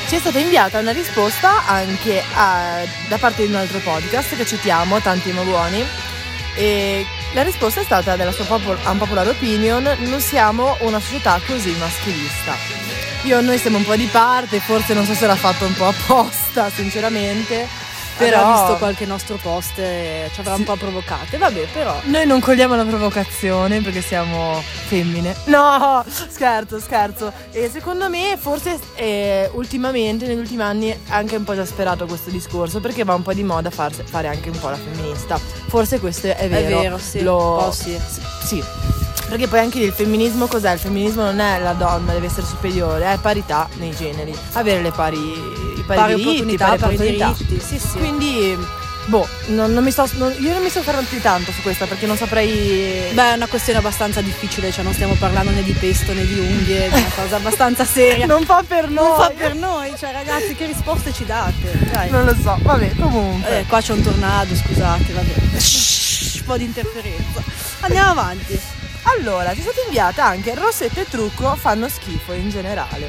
ci 0.09 0.15
è 0.15 0.19
stata 0.19 0.39
inviata 0.39 0.79
una 0.79 0.91
risposta 0.91 1.67
anche 1.67 2.23
a- 2.33 2.81
da 3.07 3.17
parte 3.19 3.43
di 3.45 3.49
un 3.53 3.59
altro 3.59 3.77
podcast 3.79 4.35
che 4.35 4.43
citiamo, 4.45 4.99
Tanti 5.01 5.31
ma 5.31 5.43
buoni. 5.43 5.85
E 6.55 7.05
la 7.33 7.43
risposta 7.43 7.81
è 7.81 7.83
stata 7.83 8.15
della 8.15 8.31
sua 8.31 8.45
popol- 8.45 8.79
unpopular 8.85 9.27
opinion, 9.27 9.83
non 9.99 10.19
siamo 10.19 10.77
una 10.79 10.99
società 10.99 11.39
così 11.45 11.75
maschilista. 11.77 12.55
Io 13.23 13.39
noi 13.41 13.59
siamo 13.59 13.77
un 13.77 13.85
po' 13.85 13.95
di 13.95 14.07
parte, 14.07 14.59
forse 14.59 14.95
non 14.95 15.05
so 15.05 15.13
se 15.13 15.27
l'ha 15.27 15.35
fatto 15.35 15.65
un 15.65 15.73
po' 15.75 15.87
apposta, 15.89 16.71
sinceramente. 16.73 17.67
Però 18.19 18.41
ha 18.45 18.57
visto 18.59 18.77
qualche 18.77 19.05
nostro 19.05 19.37
post 19.41 19.77
e 19.79 20.29
ci 20.33 20.39
avrà 20.41 20.53
un 20.55 20.63
po' 20.63 20.75
provocate. 20.75 21.37
Vabbè, 21.37 21.67
però. 21.73 21.95
Noi 22.03 22.25
non 22.25 22.39
cogliamo 22.39 22.75
la 22.75 22.83
provocazione 22.85 23.81
perché 23.81 24.01
siamo 24.01 24.61
femmine. 24.87 25.35
No, 25.45 26.03
scherzo, 26.29 26.79
scherzo. 26.79 27.31
E 27.51 27.69
secondo 27.71 28.09
me 28.09 28.37
forse 28.39 28.77
eh, 28.95 29.49
ultimamente, 29.53 30.25
negli 30.27 30.37
ultimi 30.39 30.61
anni, 30.61 30.89
è 30.89 30.97
anche 31.09 31.35
un 31.35 31.43
po' 31.43 31.53
esasperato 31.53 32.05
questo 32.05 32.29
discorso 32.29 32.79
perché 32.79 33.03
va 33.03 33.13
un 33.13 33.21
po' 33.23 33.33
di 33.33 33.43
moda 33.43 33.69
farse- 33.69 34.03
fare 34.03 34.27
anche 34.27 34.49
un 34.49 34.59
po' 34.59 34.69
la 34.69 34.77
femminista. 34.77 35.37
Forse 35.37 35.99
questo 35.99 36.27
è 36.27 36.47
vero. 36.49 36.77
È 36.79 36.81
vero, 36.81 36.97
sì. 36.97 37.21
Lo- 37.21 37.57
Un 37.57 37.63
po' 37.65 37.71
sì. 37.71 37.97
Sì. 38.43 38.63
Perché 39.29 39.47
poi 39.47 39.59
anche 39.59 39.77
lì 39.79 39.85
il 39.85 39.93
femminismo 39.93 40.47
cos'è? 40.47 40.73
Il 40.73 40.79
femminismo 40.79 41.21
non 41.23 41.39
è 41.39 41.59
la 41.59 41.73
donna, 41.73 42.13
deve 42.13 42.25
essere 42.25 42.45
superiore, 42.47 43.13
è 43.13 43.17
parità 43.19 43.69
nei 43.77 43.95
generi. 43.95 44.35
Avere 44.53 44.81
le 44.81 44.91
pari, 44.91 45.17
i 45.19 45.83
pari, 45.85 45.99
Pari 45.99 46.13
diritti, 46.15 46.29
opportunità, 46.29 46.65
pari 46.65 46.79
pari 46.79 46.93
opportunità. 46.95 47.35
diritti. 47.37 47.65
Sì, 47.65 47.77
sì. 47.79 47.97
Quindi, 47.99 48.57
boh, 49.05 49.27
non, 49.49 49.71
non 49.71 49.83
mi 49.83 49.91
sto, 49.91 50.09
non- 50.13 50.35
io 50.39 50.51
non 50.53 50.63
mi 50.63 50.69
sto 50.69 50.81
fermando 50.81 51.07
più 51.09 51.21
tanto 51.21 51.51
su 51.51 51.61
questa 51.61 51.85
perché 51.85 52.07
non 52.07 52.17
saprei. 52.17 53.11
Beh, 53.13 53.31
è 53.31 53.35
una 53.35 53.45
questione 53.45 53.77
abbastanza 53.77 54.19
difficile, 54.21 54.71
cioè 54.71 54.83
non 54.83 54.93
stiamo 54.93 55.13
parlando 55.13 55.51
né 55.51 55.61
di 55.61 55.73
pesto 55.73 56.11
né 56.11 56.25
di 56.25 56.39
unghie, 56.39 56.85
è 56.85 56.87
una 56.87 57.11
cosa 57.15 57.35
abbastanza 57.35 57.85
seria. 57.85 58.25
non 58.27 58.43
fa 58.45 58.63
per 58.67 58.89
noi. 58.89 59.07
Non 59.09 59.15
fa 59.15 59.29
per 59.29 59.53
noi, 59.53 59.93
cioè 59.95 60.11
ragazzi, 60.11 60.55
che 60.55 60.65
risposte 60.65 61.13
ci 61.13 61.23
date? 61.25 61.77
Dai. 61.91 62.09
Non 62.09 62.25
lo 62.25 62.35
so, 62.41 62.57
vabbè, 62.61 62.95
comunque. 62.99 63.59
Eh, 63.59 63.65
qua 63.67 63.79
c'è 63.79 63.93
un 63.93 64.01
tornado, 64.01 64.55
scusate, 64.55 65.13
vabbè. 65.13 65.33
Un 66.39 66.45
po' 66.45 66.57
di 66.57 66.63
interferenza. 66.63 67.43
Andiamo 67.81 68.09
avanti. 68.09 68.59
Allora, 69.17 69.53
ci 69.53 69.59
è 69.59 69.61
stata 69.61 69.81
inviata 69.85 70.25
anche 70.25 70.53
Rossetto 70.53 70.99
e 70.99 71.07
Trucco 71.07 71.55
fanno 71.55 71.89
schifo 71.89 72.33
in 72.33 72.49
generale. 72.49 73.07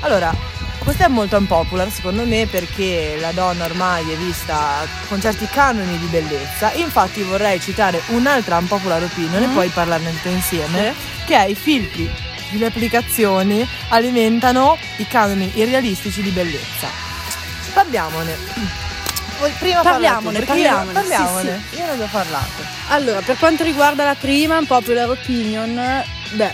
Allora, 0.00 0.32
questa 0.78 1.06
è 1.06 1.08
molto 1.08 1.36
unpopular 1.36 1.90
secondo 1.90 2.24
me 2.24 2.46
perché 2.46 3.16
la 3.20 3.32
donna 3.32 3.64
ormai 3.64 4.10
è 4.10 4.16
vista 4.16 4.86
con 5.08 5.20
certi 5.20 5.46
canoni 5.46 5.98
di 5.98 6.06
bellezza. 6.06 6.72
Infatti 6.74 7.22
vorrei 7.22 7.60
citare 7.60 8.00
un'altra 8.08 8.58
unpopular 8.58 9.02
opinion 9.02 9.42
Mm. 9.42 9.50
e 9.50 9.54
poi 9.54 9.68
parlarne 9.68 10.10
tutte 10.12 10.28
insieme, 10.30 10.94
che 11.26 11.36
è 11.36 11.46
i 11.46 11.54
filtri 11.54 12.08
delle 12.50 12.66
applicazioni 12.66 13.66
alimentano 13.88 14.78
i 14.96 15.06
canoni 15.06 15.50
irrealistici 15.54 16.22
di 16.22 16.30
bellezza. 16.30 16.88
Parliamone. 17.72 18.89
Prima 19.58 19.80
Parliamone, 19.80 20.38
perché 20.38 20.58
io- 20.60 20.68
parliamone, 20.68 20.88
sì, 20.88 20.94
parliamone. 20.94 21.62
Io 21.76 21.94
ne 21.96 22.02
ho 22.02 22.08
parlato. 22.10 22.62
Allora, 22.88 23.20
per 23.20 23.36
quanto 23.38 23.62
riguarda 23.64 24.04
la 24.04 24.14
prima, 24.14 24.58
un 24.58 24.66
popular 24.66 25.08
opinion, 25.10 26.02
beh, 26.32 26.52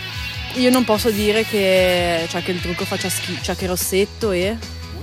io 0.53 0.69
non 0.69 0.83
posso 0.85 1.09
dire 1.11 1.43
che, 1.45 2.25
cioè, 2.29 2.41
che 2.43 2.51
il 2.51 2.61
trucco 2.61 2.85
faccia 2.85 3.09
schifo, 3.09 3.43
cioè 3.43 3.55
che 3.55 3.67
rossetto 3.67 4.31
e 4.31 4.57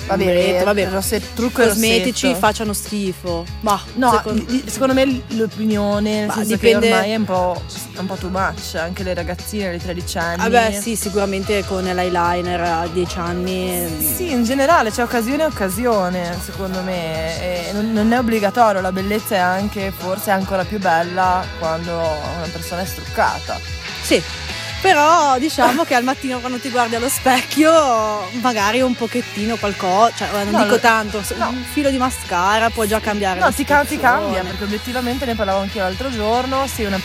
Vabbè, 0.06 0.22
ombretto, 0.22 0.64
vabbè, 0.64 0.88
rossetto, 0.90 1.26
trucco 1.34 1.62
cosmetici 1.62 2.26
rossetto. 2.26 2.34
facciano 2.46 2.72
schifo. 2.72 3.44
Ma 3.60 3.80
No, 3.94 4.10
secondo, 4.12 4.42
di- 4.44 4.62
di- 4.62 4.70
secondo 4.70 4.92
me 4.94 5.22
l'opinione, 5.28 6.26
senso 6.30 6.44
dipende- 6.48 6.90
ormai 6.92 7.10
è 7.10 7.16
un 7.16 7.24
po', 7.24 7.62
è 7.94 7.98
un 7.98 8.06
po' 8.06 8.14
too 8.16 8.28
much, 8.30 8.74
anche 8.74 9.02
le 9.02 9.14
ragazzine, 9.14 9.70
le 9.72 9.78
13 9.78 10.18
anni. 10.18 10.36
vabbè, 10.42 10.78
sì, 10.80 10.96
sicuramente 10.96 11.64
con 11.64 11.82
l'eyeliner 11.84 12.60
a 12.60 12.86
10 12.92 13.18
anni. 13.18 13.86
Sì, 14.14 14.30
in 14.30 14.44
generale 14.44 14.90
c'è 14.90 15.02
occasione 15.02 15.42
e 15.42 15.46
occasione, 15.46 16.36
secondo 16.44 16.82
me. 16.82 17.70
Non, 17.72 17.92
non 17.92 18.12
è 18.12 18.18
obbligatorio, 18.18 18.80
la 18.80 18.92
bellezza 18.92 19.34
è 19.36 19.38
anche, 19.38 19.92
forse 19.96 20.30
ancora 20.30 20.64
più 20.64 20.78
bella 20.78 21.44
quando 21.58 21.92
una 21.92 22.48
persona 22.52 22.82
è 22.82 22.86
struccata. 22.86 23.58
Sì. 24.02 24.22
Però 24.84 25.38
diciamo 25.38 25.84
che 25.84 25.94
al 25.94 26.04
mattino 26.04 26.40
quando 26.40 26.58
ti 26.58 26.68
guardi 26.68 26.94
allo 26.94 27.08
specchio 27.08 28.28
magari 28.42 28.82
un 28.82 28.94
pochettino 28.94 29.56
qualcosa, 29.56 30.12
cioè 30.14 30.44
non 30.44 30.50
No, 30.50 30.62
dico 30.64 30.78
tanto, 30.78 31.22
no. 31.38 31.48
un 31.48 31.64
filo 31.72 31.88
di 31.88 31.96
mascara 31.96 32.68
può 32.68 32.84
già 32.84 33.00
cambiare. 33.00 33.40
No, 33.40 33.50
ti, 33.50 33.64
ca- 33.64 33.82
ti 33.86 33.98
cambia, 33.98 34.42
perché 34.42 34.64
obiettivamente 34.64 35.24
ne 35.24 35.34
parlavo 35.34 35.60
anche 35.60 35.78
io 35.78 35.84
l'altro 35.84 36.10
giorno. 36.10 36.66
Sì, 36.66 36.84
una, 36.84 37.00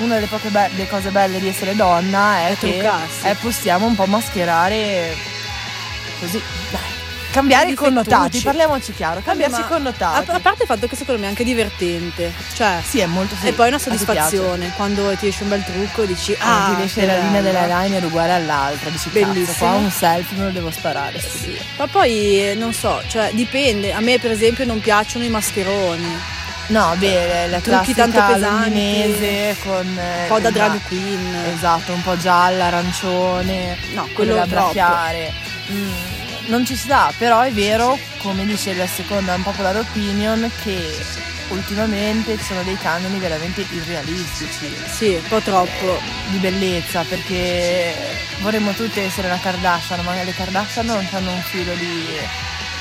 una 0.00 0.14
delle 0.16 0.26
poche 0.26 0.50
be- 0.50 0.68
delle 0.74 0.86
cose 0.86 1.08
belle 1.08 1.40
di 1.40 1.48
essere 1.48 1.74
donna 1.74 2.40
è, 2.40 2.50
È 2.52 2.58
che 2.58 2.72
truccarsi. 2.78 3.26
eh, 3.26 3.34
possiamo 3.36 3.86
un 3.86 3.94
po' 3.94 4.04
mascherare 4.04 5.16
così. 6.20 6.42
Cambiare 7.34 7.70
I 7.70 7.74
connotati, 7.74 8.40
parliamoci 8.42 8.92
chiaro, 8.92 9.20
cambiarsi 9.24 9.58
i 9.60 9.64
connotati. 9.66 10.30
A, 10.30 10.34
a 10.34 10.38
parte 10.38 10.62
il 10.62 10.68
fatto 10.68 10.86
che 10.86 10.94
secondo 10.94 11.20
me 11.20 11.26
è 11.26 11.30
anche 11.30 11.42
divertente, 11.42 12.32
cioè 12.54 12.80
sì, 12.86 13.00
è 13.00 13.06
molto 13.06 13.34
sì, 13.40 13.48
e 13.48 13.52
poi 13.52 13.66
una 13.68 13.78
soddisfazione 13.80 14.70
quando 14.76 15.12
ti 15.16 15.26
esce 15.26 15.42
un 15.42 15.48
bel 15.48 15.64
trucco 15.64 16.04
dici 16.04 16.36
Ah, 16.38 16.66
ah, 16.70 16.74
ti 16.76 16.82
esce 16.82 17.04
la 17.04 17.16
linea 17.18 17.40
bella." 17.42 17.60
dell'eyeliner 17.66 18.04
uguale 18.04 18.34
all'altra, 18.34 18.88
dici 18.88 19.10
cazzo, 19.10 19.24
Bellissimo. 19.32 19.56
qua 19.58 19.70
un 19.78 19.90
selfie 19.90 20.36
me 20.38 20.44
lo 20.44 20.50
devo 20.50 20.70
sparare. 20.70 21.18
Sì. 21.18 21.46
video. 21.46 21.62
Ma 21.76 21.86
poi 21.88 22.54
non 22.56 22.72
so, 22.72 23.02
cioè 23.08 23.30
dipende. 23.32 23.92
A 23.92 23.98
me 23.98 24.20
per 24.20 24.30
esempio 24.30 24.64
non 24.64 24.78
piacciono 24.78 25.24
i 25.24 25.28
mascheroni, 25.28 26.32
No, 26.68 26.94
beh, 26.96 27.48
la 27.48 27.58
Trucchi 27.58 27.94
tanto 27.94 28.22
pesanti. 28.24 29.56
con 29.64 29.98
eh, 29.98 30.20
un 30.22 30.26
po' 30.28 30.38
da 30.38 30.50
drag 30.52 30.80
queen. 30.86 31.34
Esatto, 31.52 31.92
un 31.92 32.02
po' 32.02 32.16
gialla, 32.16 32.66
arancione, 32.66 33.76
No, 33.92 34.08
quello 34.14 34.34
le 34.34 34.38
labbra 34.38 34.56
troppo. 34.58 34.72
chiare. 34.72 35.32
Mm, 35.72 35.92
non 36.46 36.64
ci 36.64 36.76
si 36.76 36.86
dà, 36.86 37.12
però 37.16 37.40
è 37.40 37.50
vero, 37.52 37.98
come 38.18 38.44
dice 38.44 38.74
la 38.74 38.86
seconda 38.86 39.34
unpopular 39.34 39.76
opinion, 39.76 40.50
che 40.62 40.94
ultimamente 41.48 42.36
ci 42.38 42.44
sono 42.44 42.62
dei 42.62 42.76
canoni 42.78 43.18
veramente 43.18 43.66
irrealistici 43.70 44.74
Sì, 44.90 45.08
un 45.14 45.28
po' 45.28 45.40
troppo. 45.40 46.00
di 46.28 46.38
bellezza, 46.38 47.02
perché 47.08 47.94
vorremmo 48.40 48.72
tutte 48.72 49.02
essere 49.02 49.26
una 49.28 49.38
Kardashian, 49.38 50.00
ma 50.04 50.14
le 50.22 50.32
Kardashian 50.34 50.86
non 50.86 51.06
hanno 51.12 51.32
un 51.32 51.42
filo 51.42 51.72
di, 51.74 52.06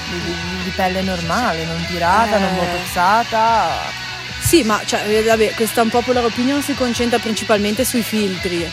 di- 0.09 0.21
di- 0.63 0.69
pelle 0.75 1.01
normale, 1.01 1.65
non 1.65 1.85
tirata, 1.87 2.37
Eh. 2.37 2.39
non 2.39 2.55
botoxata. 2.55 4.01
Sì, 4.41 4.63
ma 4.63 4.81
cioè, 4.85 5.23
vabbè, 5.23 5.53
questa 5.53 5.81
un 5.81 5.89
popular 5.89 6.25
opinion 6.25 6.61
si 6.61 6.73
concentra 6.73 7.19
principalmente 7.19 7.85
sui 7.85 8.01
filtri. 8.01 8.69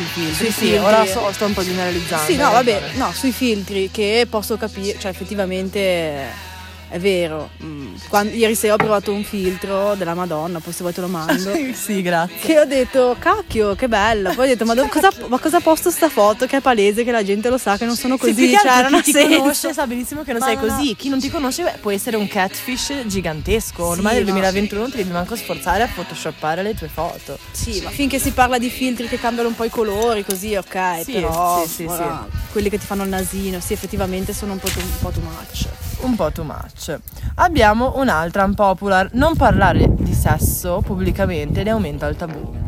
Sì, 0.00 0.06
filtri, 0.06 0.34
Sui 0.34 0.46
sì, 0.46 0.52
filtri. 0.52 0.78
ora 0.78 1.04
sto, 1.06 1.32
sto 1.32 1.44
un 1.44 1.52
po' 1.52 1.62
generalizzando. 1.62 2.24
Sì, 2.24 2.36
no, 2.36 2.46
hai 2.46 2.52
vabbè, 2.52 2.82
no, 2.94 3.12
sui 3.12 3.32
filtri 3.32 3.90
che 3.90 4.26
posso 4.28 4.56
capire, 4.56 4.98
cioè 4.98 5.10
effettivamente 5.10 6.48
è 6.90 6.98
vero. 6.98 7.50
Mm, 7.62 7.94
quan- 8.08 8.30
ieri 8.34 8.54
sera 8.56 8.74
ho 8.74 8.76
provato 8.76 9.12
un 9.12 9.22
filtro 9.22 9.94
della 9.94 10.14
Madonna, 10.14 10.58
poi 10.58 10.72
se 10.72 10.80
vuoi 10.82 10.92
te 10.92 11.00
lo 11.00 11.06
mando. 11.06 11.52
sì, 11.72 12.02
grazie. 12.02 12.36
Che 12.40 12.58
ho 12.58 12.64
detto, 12.64 13.16
cacchio, 13.18 13.76
che 13.76 13.86
bello. 13.88 14.34
Poi 14.34 14.46
ho 14.46 14.48
detto, 14.48 14.64
ma, 14.64 14.74
do- 14.74 14.88
cosa, 14.88 15.10
ma 15.28 15.38
cosa 15.38 15.60
posto 15.60 15.90
sta 15.90 16.08
foto? 16.08 16.46
Che 16.46 16.56
è 16.56 16.60
palese 16.60 17.04
che 17.04 17.12
la 17.12 17.22
gente 17.22 17.48
lo 17.48 17.58
sa 17.58 17.76
che 17.78 17.84
non 17.84 17.94
sono 17.96 18.16
così. 18.16 18.34
Sì, 18.34 18.56
cioè, 18.60 18.88
non 18.90 19.00
chi 19.02 19.12
ti 19.12 19.18
senso. 19.18 19.38
conosce 19.38 19.72
sa 19.72 19.86
benissimo 19.86 20.22
che 20.22 20.32
non 20.32 20.40
Ma 20.40 20.46
sei 20.46 20.56
no, 20.56 20.64
no. 20.66 20.76
così. 20.76 20.96
Chi 20.96 21.08
non 21.08 21.20
ti 21.20 21.30
conosce 21.30 21.62
beh, 21.62 21.78
può 21.80 21.92
essere 21.92 22.16
un 22.16 22.26
catfish 22.26 23.06
gigantesco. 23.06 23.84
Ormai 23.84 24.14
nel 24.14 24.24
no. 24.24 24.32
2021 24.32 24.80
non 24.80 24.90
ti 24.90 24.96
devi 24.96 25.10
manco 25.10 25.36
sforzare 25.36 25.84
a 25.84 25.88
photoshoppare 25.94 26.62
le 26.62 26.74
tue 26.74 26.88
foto. 26.88 27.38
Sì, 27.52 27.80
ma 27.82 27.90
finché 27.90 28.18
si 28.18 28.32
parla 28.32 28.58
di 28.58 28.68
filtri 28.68 29.06
che 29.06 29.18
cambiano 29.20 29.48
un 29.48 29.54
po' 29.54 29.64
i 29.64 29.70
colori, 29.70 30.24
così, 30.24 30.56
ok. 30.56 31.02
Sì, 31.04 31.12
però 31.12 31.62
sì, 31.64 31.68
sì, 31.74 31.84
ora, 31.84 32.26
quelli 32.50 32.68
che 32.68 32.78
ti 32.78 32.86
fanno 32.86 33.04
il 33.04 33.08
nasino, 33.10 33.60
sì, 33.60 33.72
effettivamente 33.72 34.32
sono 34.32 34.52
un 34.52 34.58
po' 34.58 34.68
too, 34.68 34.82
un 34.82 34.98
po' 35.00 35.10
too 35.10 35.22
much. 35.22 35.68
Un 36.02 36.16
po' 36.16 36.30
too 36.32 36.44
much. 36.44 36.98
Abbiamo 37.36 37.92
un'altra 37.96 38.44
unpopular. 38.44 39.10
Non 39.12 39.36
parlare 39.36 39.86
di 39.96 40.14
sesso 40.14 40.82
pubblicamente 40.84 41.62
ne 41.62 41.70
aumenta 41.70 42.06
il 42.06 42.16
tabù. 42.16 42.58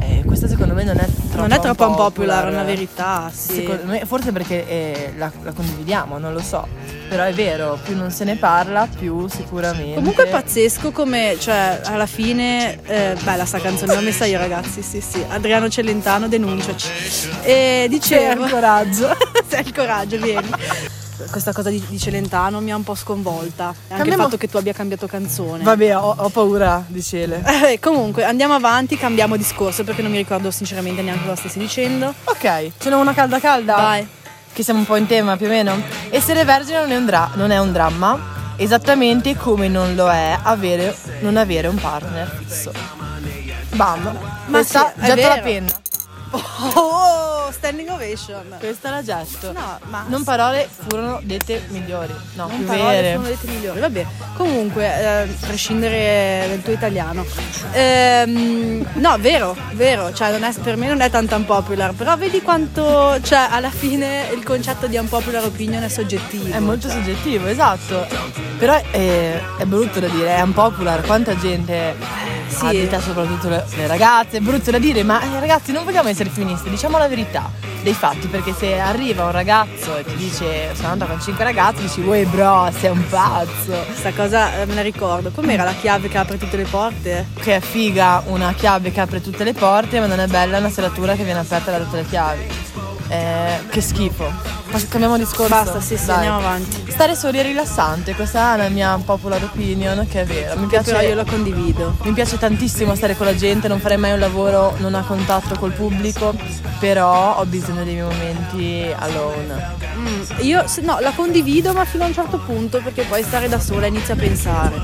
Eh, 0.00 0.24
questa 0.26 0.48
secondo 0.48 0.74
me 0.74 0.82
non 0.82 0.96
è 0.98 1.04
troppo 1.04 1.36
non 1.36 1.52
è 1.52 1.60
troppo 1.60 1.86
un 1.86 1.94
popular, 1.94 2.44
unpopular. 2.44 2.46
è 2.46 2.48
una 2.48 2.64
verità, 2.64 3.30
sì. 3.32 3.54
Secondo 3.54 3.84
me, 3.86 4.04
forse 4.04 4.32
perché 4.32 4.68
eh, 4.68 5.12
la, 5.16 5.30
la 5.42 5.52
condividiamo, 5.52 6.18
non 6.18 6.32
lo 6.32 6.40
so. 6.40 6.66
Però 7.08 7.22
è 7.22 7.32
vero, 7.32 7.78
più 7.82 7.96
non 7.96 8.10
se 8.10 8.24
ne 8.24 8.34
parla, 8.34 8.88
più 8.88 9.28
sicuramente. 9.28 9.94
Comunque 9.94 10.24
è 10.24 10.28
pazzesco 10.28 10.90
come, 10.90 11.36
cioè, 11.38 11.82
alla 11.84 12.06
fine, 12.06 12.80
eh, 12.84 13.16
bella 13.22 13.44
sta 13.44 13.60
canzone, 13.60 13.94
l'ho 13.94 14.00
messa 14.00 14.24
io 14.24 14.38
ragazzi, 14.38 14.82
sì 14.82 15.00
sì, 15.00 15.24
Adriano 15.28 15.68
Celentano 15.68 16.26
denunciaci. 16.26 16.88
E 17.42 17.86
dicevo, 17.88 18.44
il 18.44 18.50
coraggio. 18.50 19.16
se 19.46 19.56
hai 19.56 19.66
il 19.66 19.74
coraggio, 19.74 20.18
vieni. 20.18 20.50
Questa 21.30 21.52
cosa 21.52 21.70
di, 21.70 21.82
di 21.88 21.98
Celentano 21.98 22.60
mi 22.60 22.72
ha 22.72 22.76
un 22.76 22.82
po' 22.84 22.94
sconvolta, 22.94 23.66
anche 23.66 23.76
Cambiamo- 23.88 24.10
il 24.10 24.22
fatto 24.22 24.36
che 24.36 24.48
tu 24.48 24.56
abbia 24.56 24.72
cambiato 24.72 25.06
canzone. 25.06 25.62
Vabbè, 25.62 25.96
ho, 25.96 26.14
ho 26.18 26.28
paura 26.28 26.84
di 26.86 27.02
Cele. 27.02 27.42
Eh, 27.72 27.78
comunque, 27.78 28.24
andiamo 28.24 28.54
avanti, 28.54 28.96
cambiamo 28.96 29.36
discorso 29.36 29.84
perché 29.84 30.02
non 30.02 30.10
mi 30.10 30.16
ricordo 30.16 30.50
sinceramente 30.50 31.00
neanche 31.02 31.22
cosa 31.24 31.36
stessi 31.36 31.58
dicendo. 31.58 32.12
Ok, 32.24 32.70
ce 32.78 32.88
n'è 32.90 32.94
una 32.94 33.14
calda 33.14 33.38
calda? 33.38 33.74
Vai. 33.76 34.06
Che 34.52 34.62
siamo 34.62 34.80
un 34.80 34.84
po' 34.86 34.96
in 34.96 35.06
tema 35.06 35.36
più 35.36 35.46
o 35.46 35.48
meno. 35.50 35.80
Essere 36.10 36.44
vergine 36.44 36.80
non 36.80 36.90
è 36.90 36.96
un, 36.96 37.06
dra- 37.06 37.30
non 37.34 37.50
è 37.50 37.58
un 37.58 37.72
dramma, 37.72 38.54
esattamente 38.56 39.36
come 39.36 39.68
non 39.68 39.94
lo 39.94 40.10
è 40.10 40.36
avere, 40.42 40.94
non 41.20 41.36
avere 41.36 41.68
un 41.68 41.76
partner 41.76 42.28
fisso. 42.44 42.72
Bam. 43.74 44.02
Ma 44.02 44.58
Questa 44.58 44.92
sì, 44.94 45.00
è 45.04 45.14
getto 45.14 45.28
la 45.28 45.38
penna. 45.40 45.72
Oh, 46.74 47.50
standing 47.52 47.88
ovation. 47.90 48.56
Questa 48.58 48.90
la 48.90 49.02
getto. 49.02 49.52
No, 49.52 49.78
ma 49.88 50.04
Non 50.08 50.24
parole 50.24 50.68
furono 50.70 51.20
dette 51.22 51.64
migliori. 51.68 52.12
No, 52.34 52.46
Non 52.46 52.56
più 52.56 52.64
parole 52.66 52.90
vere. 53.00 53.14
sono 53.14 53.26
dette 53.26 53.46
migliori. 53.48 53.80
Vabbè, 53.80 54.06
comunque, 54.36 54.84
eh, 55.24 55.26
prescindere 55.46 56.46
dal 56.48 56.62
tuo 56.62 56.72
italiano. 56.72 57.24
Ehm, 57.72 58.86
no, 58.94 59.16
vero, 59.18 59.56
vero. 59.72 60.12
Cioè, 60.12 60.30
è- 60.38 60.52
per 60.62 60.76
me 60.76 60.86
non 60.88 61.00
è 61.00 61.10
tanto 61.10 61.34
unpopular. 61.36 61.92
Però 61.92 62.16
vedi 62.16 62.40
quanto, 62.42 63.20
cioè, 63.22 63.48
alla 63.50 63.70
fine 63.70 64.28
il 64.34 64.42
concetto 64.44 64.86
di 64.86 64.96
unpopular 64.96 65.44
opinion 65.44 65.82
è 65.82 65.88
soggettivo. 65.88 66.54
È 66.54 66.58
molto 66.58 66.88
soggettivo, 66.88 67.46
esatto. 67.48 68.06
Però 68.58 68.74
è, 68.90 69.40
è 69.58 69.64
brutto 69.64 70.00
da 70.00 70.08
dire, 70.08 70.36
è 70.36 70.40
unpopular. 70.40 71.02
Quanta 71.02 71.36
gente 71.36 71.94
sì. 72.48 72.64
ha 72.66 72.70
di 72.70 72.88
te, 72.88 73.00
soprattutto 73.00 73.48
le, 73.48 73.64
le 73.76 73.86
ragazze. 73.86 74.36
È 74.38 74.40
brutto 74.40 74.70
da 74.70 74.78
dire, 74.78 75.02
ma 75.02 75.20
eh, 75.20 75.40
ragazzi, 75.40 75.72
non 75.72 75.84
vogliamo 75.84 76.08
essere 76.08 76.21
femministi, 76.30 76.70
diciamo 76.70 76.98
la 76.98 77.08
verità 77.08 77.50
dei 77.82 77.94
fatti. 77.94 78.26
Perché 78.28 78.52
se 78.52 78.78
arriva 78.78 79.24
un 79.24 79.32
ragazzo 79.32 79.96
e 79.96 80.04
ti 80.04 80.16
dice 80.16 80.74
sono 80.74 80.88
andata 80.88 81.10
con 81.10 81.20
cinque 81.20 81.44
ragazzi, 81.44 81.82
dici, 81.82 82.00
uè 82.00 82.24
bro, 82.26 82.70
sei 82.78 82.90
un 82.90 83.06
pazzo. 83.08 83.72
Questa 83.86 84.12
cosa 84.12 84.60
eh, 84.60 84.66
me 84.66 84.74
la 84.74 84.82
ricordo. 84.82 85.30
Com'era 85.30 85.64
la 85.64 85.74
chiave 85.74 86.08
che 86.08 86.18
apre 86.18 86.38
tutte 86.38 86.56
le 86.56 86.64
porte? 86.64 87.28
Che 87.38 87.56
è 87.56 87.60
figa 87.60 88.22
una 88.26 88.52
chiave 88.52 88.90
che 88.90 89.00
apre 89.00 89.20
tutte 89.20 89.44
le 89.44 89.52
porte, 89.52 90.00
ma 90.00 90.06
non 90.06 90.20
è 90.20 90.26
bella 90.26 90.58
una 90.58 90.70
serratura 90.70 91.14
che 91.14 91.24
viene 91.24 91.40
aperta 91.40 91.70
da 91.70 91.78
tutte 91.78 91.96
le 91.96 92.06
chiavi. 92.06 92.46
Eh, 93.12 93.68
che 93.68 93.80
schifo. 93.82 94.24
Cambiamo 94.88 95.18
discorso. 95.18 95.48
Basta, 95.52 95.80
sì, 95.82 95.98
sì, 95.98 96.06
Dai. 96.06 96.14
andiamo 96.16 96.38
avanti. 96.38 96.82
Stare 96.88 97.14
soli 97.14 97.38
è 97.38 97.42
rilassante, 97.42 98.14
questa 98.14 98.54
è 98.54 98.56
la 98.56 98.68
mia 98.70 98.98
popular 99.04 99.42
opinion, 99.42 100.06
che 100.08 100.22
è 100.22 100.24
vera. 100.24 100.54
Mi 100.56 100.66
piace, 100.66 100.92
Però 100.92 101.02
io 101.06 101.14
la 101.14 101.24
condivido. 101.24 101.94
mi 102.04 102.12
piace 102.12 102.38
tantissimo 102.38 102.94
stare 102.94 103.14
con 103.14 103.26
la 103.26 103.34
gente, 103.36 103.68
non 103.68 103.80
farei 103.80 103.98
mai 103.98 104.12
un 104.12 104.18
lavoro 104.18 104.74
non 104.78 104.94
a 104.94 105.02
contatto 105.02 105.58
col 105.58 105.72
pubblico, 105.72 106.34
però 106.78 107.36
ho 107.36 107.44
bisogno 107.44 107.84
dei 107.84 107.94
miei 107.94 108.06
momenti 108.06 108.86
alone. 108.98 109.80
Mm, 109.94 110.22
io 110.40 110.64
no, 110.80 110.98
la 111.00 111.10
condivido 111.14 111.74
ma 111.74 111.84
fino 111.84 112.04
a 112.04 112.06
un 112.06 112.14
certo 112.14 112.38
punto 112.38 112.80
perché 112.82 113.02
poi 113.02 113.22
stare 113.22 113.46
da 113.48 113.60
sola 113.60 113.86
inizia 113.86 114.14
a 114.14 114.16
pensare. 114.16 114.80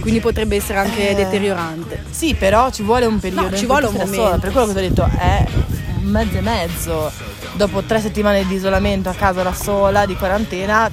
Quindi 0.00 0.20
potrebbe 0.20 0.56
essere 0.56 0.78
anche 0.78 1.10
Eh. 1.10 1.14
deteriorante. 1.14 2.04
Sì, 2.10 2.34
però 2.34 2.70
ci 2.70 2.82
vuole 2.82 3.06
un 3.06 3.18
periodo. 3.18 3.48
No, 3.48 3.56
ci 3.56 3.64
vuole 3.64 3.86
un 3.86 3.92
momento. 3.94 4.14
sola, 4.14 4.36
per 4.38 4.50
quello 4.52 4.66
che 4.66 4.72
ti 4.74 4.78
ho 4.78 4.82
detto 4.88 5.08
è 5.18 5.46
mezzo 6.02 6.36
e 6.36 6.40
mezzo 6.40 7.12
dopo 7.60 7.82
tre 7.82 8.00
settimane 8.00 8.46
di 8.46 8.54
isolamento 8.54 9.10
a 9.10 9.12
casa 9.12 9.42
da 9.42 9.52
sola, 9.52 10.06
di 10.06 10.14
quarantena, 10.16 10.90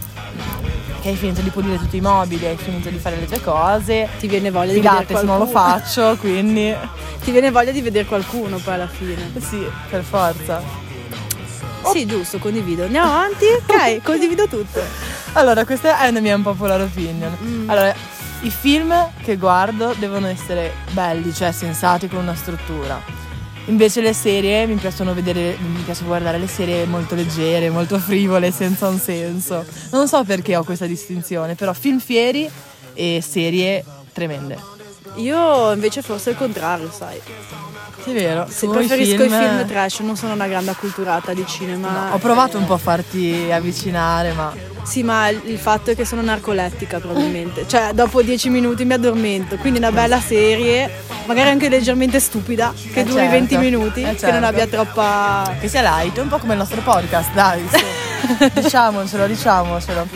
che 1.02 1.08
hai 1.08 1.16
finito 1.16 1.40
di 1.40 1.50
pulire 1.50 1.78
tutti 1.78 1.96
i 1.96 2.02
mobili, 2.02 2.46
hai 2.46 2.58
finito 2.58 2.90
di 2.90 2.98
fare 2.98 3.16
le 3.16 3.26
tue 3.26 3.40
cose, 3.40 4.10
Ti 4.20 4.28
viene 4.28 4.52
voglia 4.52 4.74
di 4.74 4.80
figate 4.80 4.98
vedere 5.06 5.20
se 5.22 5.26
non 5.26 5.38
lo 5.38 5.46
qualcuno. 5.46 5.80
faccio, 5.80 6.18
quindi 6.20 6.76
Ti 7.24 7.32
viene 7.32 7.52
voglia 7.52 7.72
di 7.72 7.80
vedere 7.80 8.04
qualcuno 8.06 8.58
poi 8.58 8.74
alla 8.74 8.88
fine. 8.88 9.32
sì, 9.40 9.66
per 9.90 10.04
forza. 10.04 10.62
Sì, 11.94 12.06
giusto, 12.06 12.38
condivido. 12.38 12.84
Andiamo 12.84 13.12
avanti? 13.14 13.46
Ok, 13.46 14.02
condivido 14.04 14.46
tutto. 14.50 14.82
Allora, 15.34 15.64
questa 15.64 16.00
è 16.00 16.10
una 16.10 16.20
mia 16.20 16.36
unpopular 16.36 16.82
opinion. 16.82 17.38
Mm. 17.42 17.70
Allora, 17.70 17.96
i 18.42 18.50
film 18.50 18.94
che 19.24 19.38
guardo 19.38 19.94
devono 19.98 20.28
essere 20.28 20.74
belli, 20.92 21.34
cioè 21.34 21.54
sensati 21.54 22.10
con 22.10 22.20
una 22.20 22.36
struttura. 22.36 23.00
Invece 23.68 24.00
le 24.00 24.14
serie 24.14 24.66
mi 24.66 24.76
piacciono 24.76 25.14
vedere, 25.14 25.58
mi 25.60 25.82
piace 25.82 26.06
guardare 26.06 26.38
le 26.38 26.48
serie 26.48 26.86
molto 26.86 27.16
leggere, 27.16 27.70
molto 27.70 28.00
frivole, 28.00 28.52
senza 28.52 28.88
un 28.88 28.98
senso. 28.98 29.66
Non 29.92 30.08
so 30.08 30.24
perché 30.24 30.56
ho 30.56 30.64
questa 30.64 30.86
distinzione, 30.86 31.56
però 31.56 31.74
film 31.74 32.00
fieri 32.00 32.50
e 32.94 33.22
serie 33.22 33.84
tremende. 34.14 34.77
Io 35.18 35.72
invece 35.72 36.02
forse 36.02 36.32
il 36.32 36.36
contrario, 36.38 36.90
sai. 36.92 37.20
Sì, 38.04 38.12
è 38.12 38.14
vero. 38.14 38.46
Se 38.50 38.68
preferisco 38.68 39.24
i 39.24 39.30
film 39.30 39.66
trash, 39.68 40.00
non 40.00 40.16
sono 40.16 40.34
una 40.34 40.48
grande 40.48 40.72
acculturata 40.72 41.34
di 41.34 41.46
cinema. 41.46 41.90
No, 42.10 42.14
ho 42.14 42.18
provato 42.20 42.58
un 42.58 42.66
po' 42.66 42.74
a 42.74 42.78
farti 42.78 43.50
avvicinare, 43.52 44.32
ma 44.34 44.54
Sì, 44.84 45.04
ma 45.04 45.28
il 45.28 45.58
fatto 45.58 45.92
è 45.92 45.96
che 45.96 46.06
sono 46.06 46.22
narcolettica 46.22 47.00
probabilmente. 47.00 47.68
Cioè, 47.68 47.90
dopo 47.94 48.22
dieci 48.22 48.50
minuti 48.50 48.86
mi 48.86 48.94
addormento. 48.94 49.58
Quindi 49.58 49.80
una 49.80 49.92
bella 49.92 50.22
serie, 50.22 50.90
magari 51.26 51.50
anche 51.50 51.68
leggermente 51.68 52.20
stupida, 52.22 52.74
che 52.94 53.02
Eh, 53.02 53.04
duri 53.04 53.16
certo. 53.18 53.32
20 53.32 53.58
minuti, 53.58 54.00
Eh, 54.02 54.04
che 54.04 54.10
non 54.10 54.18
certo. 54.18 54.46
abbia 54.46 54.68
troppa. 54.68 55.56
che 55.60 55.68
sia 55.68 55.82
light, 55.82 56.18
un 56.20 56.30
po' 56.30 56.38
come 56.38 56.54
il 56.54 56.60
nostro 56.60 56.80
podcast, 56.82 57.34
dai. 57.34 57.68
diciamocelo, 58.54 59.28
diciamocelo. 59.28 60.08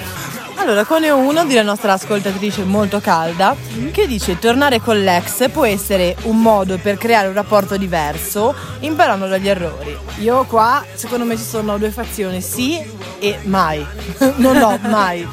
Allora, 0.61 0.85
ho 0.87 1.17
uno 1.17 1.41
una 1.41 1.61
nostra 1.63 1.93
ascoltatrice 1.93 2.63
molto 2.65 2.99
calda 2.99 3.55
che 3.91 4.05
dice 4.05 4.37
tornare 4.37 4.79
con 4.79 5.01
l'ex 5.01 5.49
può 5.49 5.65
essere 5.65 6.15
un 6.25 6.39
modo 6.39 6.77
per 6.77 6.99
creare 6.99 7.27
un 7.27 7.33
rapporto 7.33 7.77
diverso 7.77 8.53
imparando 8.81 9.25
dagli 9.25 9.49
errori. 9.49 9.97
Io 10.19 10.43
qua, 10.43 10.85
secondo 10.93 11.25
me 11.25 11.35
ci 11.35 11.43
sono 11.43 11.79
due 11.79 11.89
fazioni, 11.89 12.41
sì 12.41 12.79
e 13.17 13.39
mai. 13.45 13.83
non 14.37 14.57
no, 14.57 14.77
mai. 14.83 15.27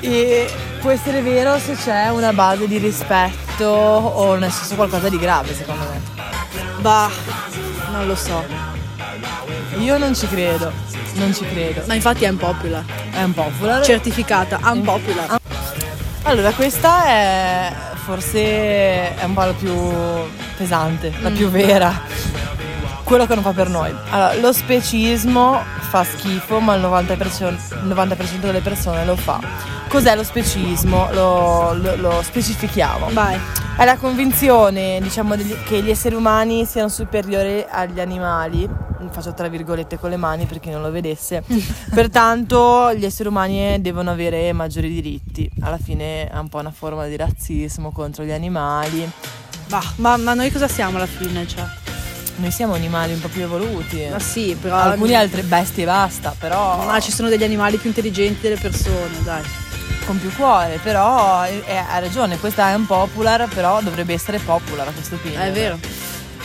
E 0.00 0.52
può 0.80 0.90
essere 0.90 1.22
vero 1.22 1.56
se 1.60 1.76
c'è 1.76 2.08
una 2.08 2.32
base 2.32 2.66
di 2.66 2.78
rispetto 2.78 3.64
o 3.64 4.34
nel 4.34 4.50
senso 4.50 4.74
qualcosa 4.74 5.08
di 5.08 5.20
grave, 5.20 5.54
secondo 5.54 5.84
me. 5.84 6.00
Bah, 6.80 7.08
non 7.92 8.08
lo 8.08 8.16
so. 8.16 8.85
Io 9.78 9.98
non 9.98 10.14
ci 10.14 10.26
credo, 10.28 10.72
non 11.14 11.34
ci 11.34 11.44
credo. 11.46 11.82
Ma 11.86 11.94
infatti 11.94 12.24
è 12.24 12.28
unpopular. 12.28 12.84
È 13.10 13.22
un 13.22 13.32
popular. 13.34 13.84
Certificata, 13.84 14.58
unpopular. 14.62 15.38
Allora, 16.22 16.50
questa 16.52 17.06
è 17.06 17.72
forse 18.06 19.16
è 19.16 19.24
un 19.24 19.34
po' 19.34 19.40
la 19.40 19.52
più 19.52 19.74
pesante, 20.56 21.12
la 21.20 21.30
più 21.30 21.48
vera. 21.48 21.92
Quello 23.02 23.26
che 23.26 23.34
non 23.34 23.42
fa 23.42 23.52
per 23.52 23.68
noi. 23.68 23.92
Allora, 24.10 24.34
lo 24.34 24.52
specismo 24.52 25.60
fa 25.90 26.04
schifo, 26.04 26.60
ma 26.60 26.74
il 26.74 26.82
90%, 26.82 27.46
il 27.46 27.58
90% 27.88 28.38
delle 28.40 28.60
persone 28.60 29.04
lo 29.04 29.16
fa. 29.16 29.40
Cos'è 29.88 30.14
lo 30.16 30.24
specismo? 30.24 31.08
Lo, 31.12 31.72
lo- 31.74 31.96
lo 31.96 32.22
specifichiamo. 32.22 33.08
Vai. 33.12 33.38
È 33.76 33.84
la 33.84 33.96
convinzione, 33.96 34.98
diciamo, 35.00 35.34
che 35.64 35.82
gli 35.82 35.90
esseri 35.90 36.14
umani 36.14 36.64
siano 36.64 36.88
superiori 36.88 37.64
agli 37.68 38.00
animali. 38.00 38.68
Faccio 39.10 39.34
tra 39.34 39.48
virgolette 39.48 39.98
con 39.98 40.10
le 40.10 40.16
mani 40.16 40.46
per 40.46 40.58
chi 40.60 40.70
non 40.70 40.82
lo 40.82 40.90
vedesse. 40.90 41.42
Pertanto 41.92 42.92
gli 42.94 43.04
esseri 43.04 43.28
umani 43.28 43.80
devono 43.80 44.10
avere 44.10 44.52
maggiori 44.52 44.88
diritti. 44.88 45.48
Alla 45.60 45.78
fine 45.78 46.28
è 46.28 46.38
un 46.38 46.48
po' 46.48 46.58
una 46.58 46.70
forma 46.70 47.06
di 47.06 47.16
razzismo 47.16 47.92
contro 47.92 48.24
gli 48.24 48.32
animali. 48.32 49.08
Bah, 49.68 49.82
ma, 49.96 50.16
ma 50.16 50.34
noi 50.34 50.50
cosa 50.50 50.68
siamo 50.68 50.96
alla 50.96 51.06
fine? 51.06 51.46
Cioè? 51.46 51.64
Noi 52.36 52.50
siamo 52.50 52.74
animali 52.74 53.12
un 53.12 53.20
po' 53.20 53.28
più 53.28 53.42
evoluti. 53.42 54.06
Ma 54.10 54.18
sì, 54.18 54.56
però. 54.60 54.76
Alcuni 54.76 55.14
altre 55.14 55.42
bestie 55.42 55.82
e 55.84 55.86
basta, 55.86 56.34
però 56.38 56.84
Ma 56.84 57.00
ci 57.00 57.10
sono 57.10 57.28
degli 57.28 57.44
animali 57.44 57.78
più 57.78 57.88
intelligenti 57.88 58.42
delle 58.42 58.60
persone, 58.60 59.22
dai. 59.22 59.42
con 60.04 60.18
più 60.20 60.32
cuore. 60.34 60.78
Però 60.82 61.44
eh, 61.46 61.76
ha 61.76 61.98
ragione, 61.98 62.38
questa 62.38 62.70
è 62.70 62.74
un 62.74 62.86
popular, 62.86 63.48
però 63.48 63.80
dovrebbe 63.80 64.12
essere 64.12 64.38
popular 64.38 64.88
a 64.88 64.92
questo 64.92 65.16
punto. 65.16 65.38
È 65.38 65.50
vero. 65.50 65.78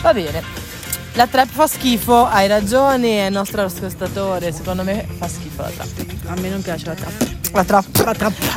Va 0.00 0.12
bene. 0.14 0.71
La 1.14 1.26
trap 1.26 1.48
fa 1.48 1.66
schifo, 1.66 2.24
hai 2.24 2.48
ragione, 2.48 3.24
è 3.24 3.26
il 3.26 3.32
nostro 3.32 3.60
ascoltatore, 3.62 4.50
secondo 4.50 4.82
me 4.82 5.06
fa 5.18 5.28
schifo 5.28 5.60
la 5.60 5.68
trap. 5.68 5.88
A 6.26 6.40
me 6.40 6.48
non 6.48 6.62
piace 6.62 6.86
la 6.86 6.94
trap. 6.94 7.41
La. 7.52 7.84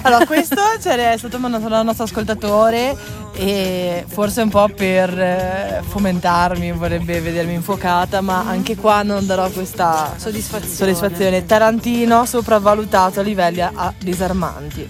Allora, 0.03 0.25
questo 0.25 0.55
c'era- 0.81 1.11
è 1.11 1.17
stato 1.17 1.37
mandato 1.37 1.67
dal 1.67 1.83
nostro 1.83 2.05
ascoltatore 2.05 2.95
e 3.33 4.05
forse 4.07 4.41
un 4.41 4.49
po' 4.49 4.69
per 4.73 5.09
eh, 5.19 5.81
fomentarmi, 5.85 6.71
vorrebbe 6.71 7.19
vedermi 7.19 7.53
infuocata, 7.53 8.21
ma 8.21 8.45
anche 8.47 8.75
qua 8.77 9.03
non 9.03 9.25
darò 9.25 9.49
questa 9.49 10.13
Soddisfazione. 10.17 10.73
soddisfazione. 10.75 11.45
Tarantino 11.45 12.25
sopravvalutato 12.25 13.19
a 13.19 13.23
livelli 13.23 13.61
a- 13.61 13.93
disarmanti. 13.99 14.87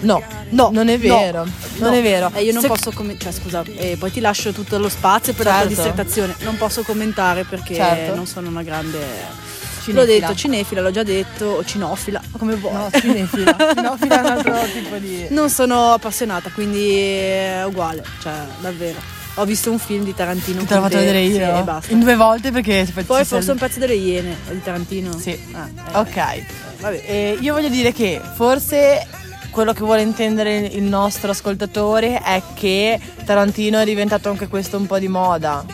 No, 0.00 0.22
no, 0.50 0.70
non 0.72 0.88
è 0.88 0.98
vero, 0.98 1.44
non 1.78 1.90
No. 1.90 1.96
è 1.96 2.02
vero. 2.02 2.30
E 2.34 2.42
io 2.44 2.52
non 2.52 2.62
Se- 2.62 2.68
posso 2.68 2.90
commentare, 2.92 3.32
cioè 3.32 3.40
scusa, 3.42 3.62
eh, 3.76 3.96
poi 3.98 4.10
ti 4.12 4.20
lascio 4.20 4.52
tutto 4.52 4.78
lo 4.78 4.88
spazio 4.88 5.32
per 5.34 5.46
la 5.46 5.52
Certo. 5.52 5.68
dissertazione. 5.68 6.34
Non 6.40 6.56
posso 6.56 6.82
commentare 6.82 7.44
perché 7.44 7.74
Certo. 7.74 8.14
non 8.14 8.26
sono 8.26 8.48
una 8.48 8.62
grande. 8.62 9.46
Cinefila. 9.92 10.00
L'ho 10.00 10.20
detto, 10.20 10.34
cinefila, 10.34 10.80
l'ho 10.80 10.90
già 10.90 11.02
detto, 11.02 11.44
o 11.46 11.64
cinofila, 11.64 12.20
come 12.38 12.54
vuoi. 12.56 12.72
No, 12.74 12.88
cinefila. 12.92 13.56
Cinofila 13.74 14.16
è 14.16 14.20
un 14.20 14.26
altro 14.26 14.54
tipo 14.72 14.96
di... 14.96 15.26
Non 15.30 15.50
sono 15.50 15.92
appassionata, 15.92 16.50
quindi 16.50 16.96
è 16.98 17.62
uguale, 17.66 18.02
cioè 18.22 18.32
davvero. 18.60 18.98
Ho 19.34 19.44
visto 19.44 19.70
un 19.70 19.78
film 19.78 20.02
di 20.04 20.14
Tarantino. 20.14 20.64
Te 20.64 20.74
l'ho 20.74 20.80
fatto 20.82 20.96
vedere 20.98 21.22
sì, 21.24 21.36
io 21.36 21.58
e 21.58 21.62
basta. 21.62 21.92
in 21.92 22.00
due 22.00 22.16
volte 22.16 22.50
perché 22.50 22.88
Poi 22.92 23.04
forse 23.24 23.40
sei- 23.42 23.50
un 23.50 23.56
pezzo 23.58 23.78
delle 23.78 23.94
Iene 23.94 24.36
di 24.50 24.60
Tarantino. 24.62 25.16
Sì. 25.16 25.38
Ah, 25.52 25.68
eh. 25.92 25.98
Ok, 25.98 26.44
vabbè, 26.80 27.02
eh, 27.06 27.38
io 27.40 27.54
voglio 27.54 27.68
dire 27.68 27.92
che 27.92 28.20
forse 28.34 29.06
quello 29.50 29.72
che 29.72 29.80
vuole 29.84 30.02
intendere 30.02 30.58
il 30.58 30.82
nostro 30.82 31.30
ascoltatore 31.30 32.20
è 32.20 32.42
che 32.54 32.98
Tarantino 33.24 33.78
è 33.78 33.84
diventato 33.84 34.28
anche 34.28 34.48
questo 34.48 34.76
un 34.76 34.86
po' 34.86 34.98
di 34.98 35.08
moda. 35.08 35.64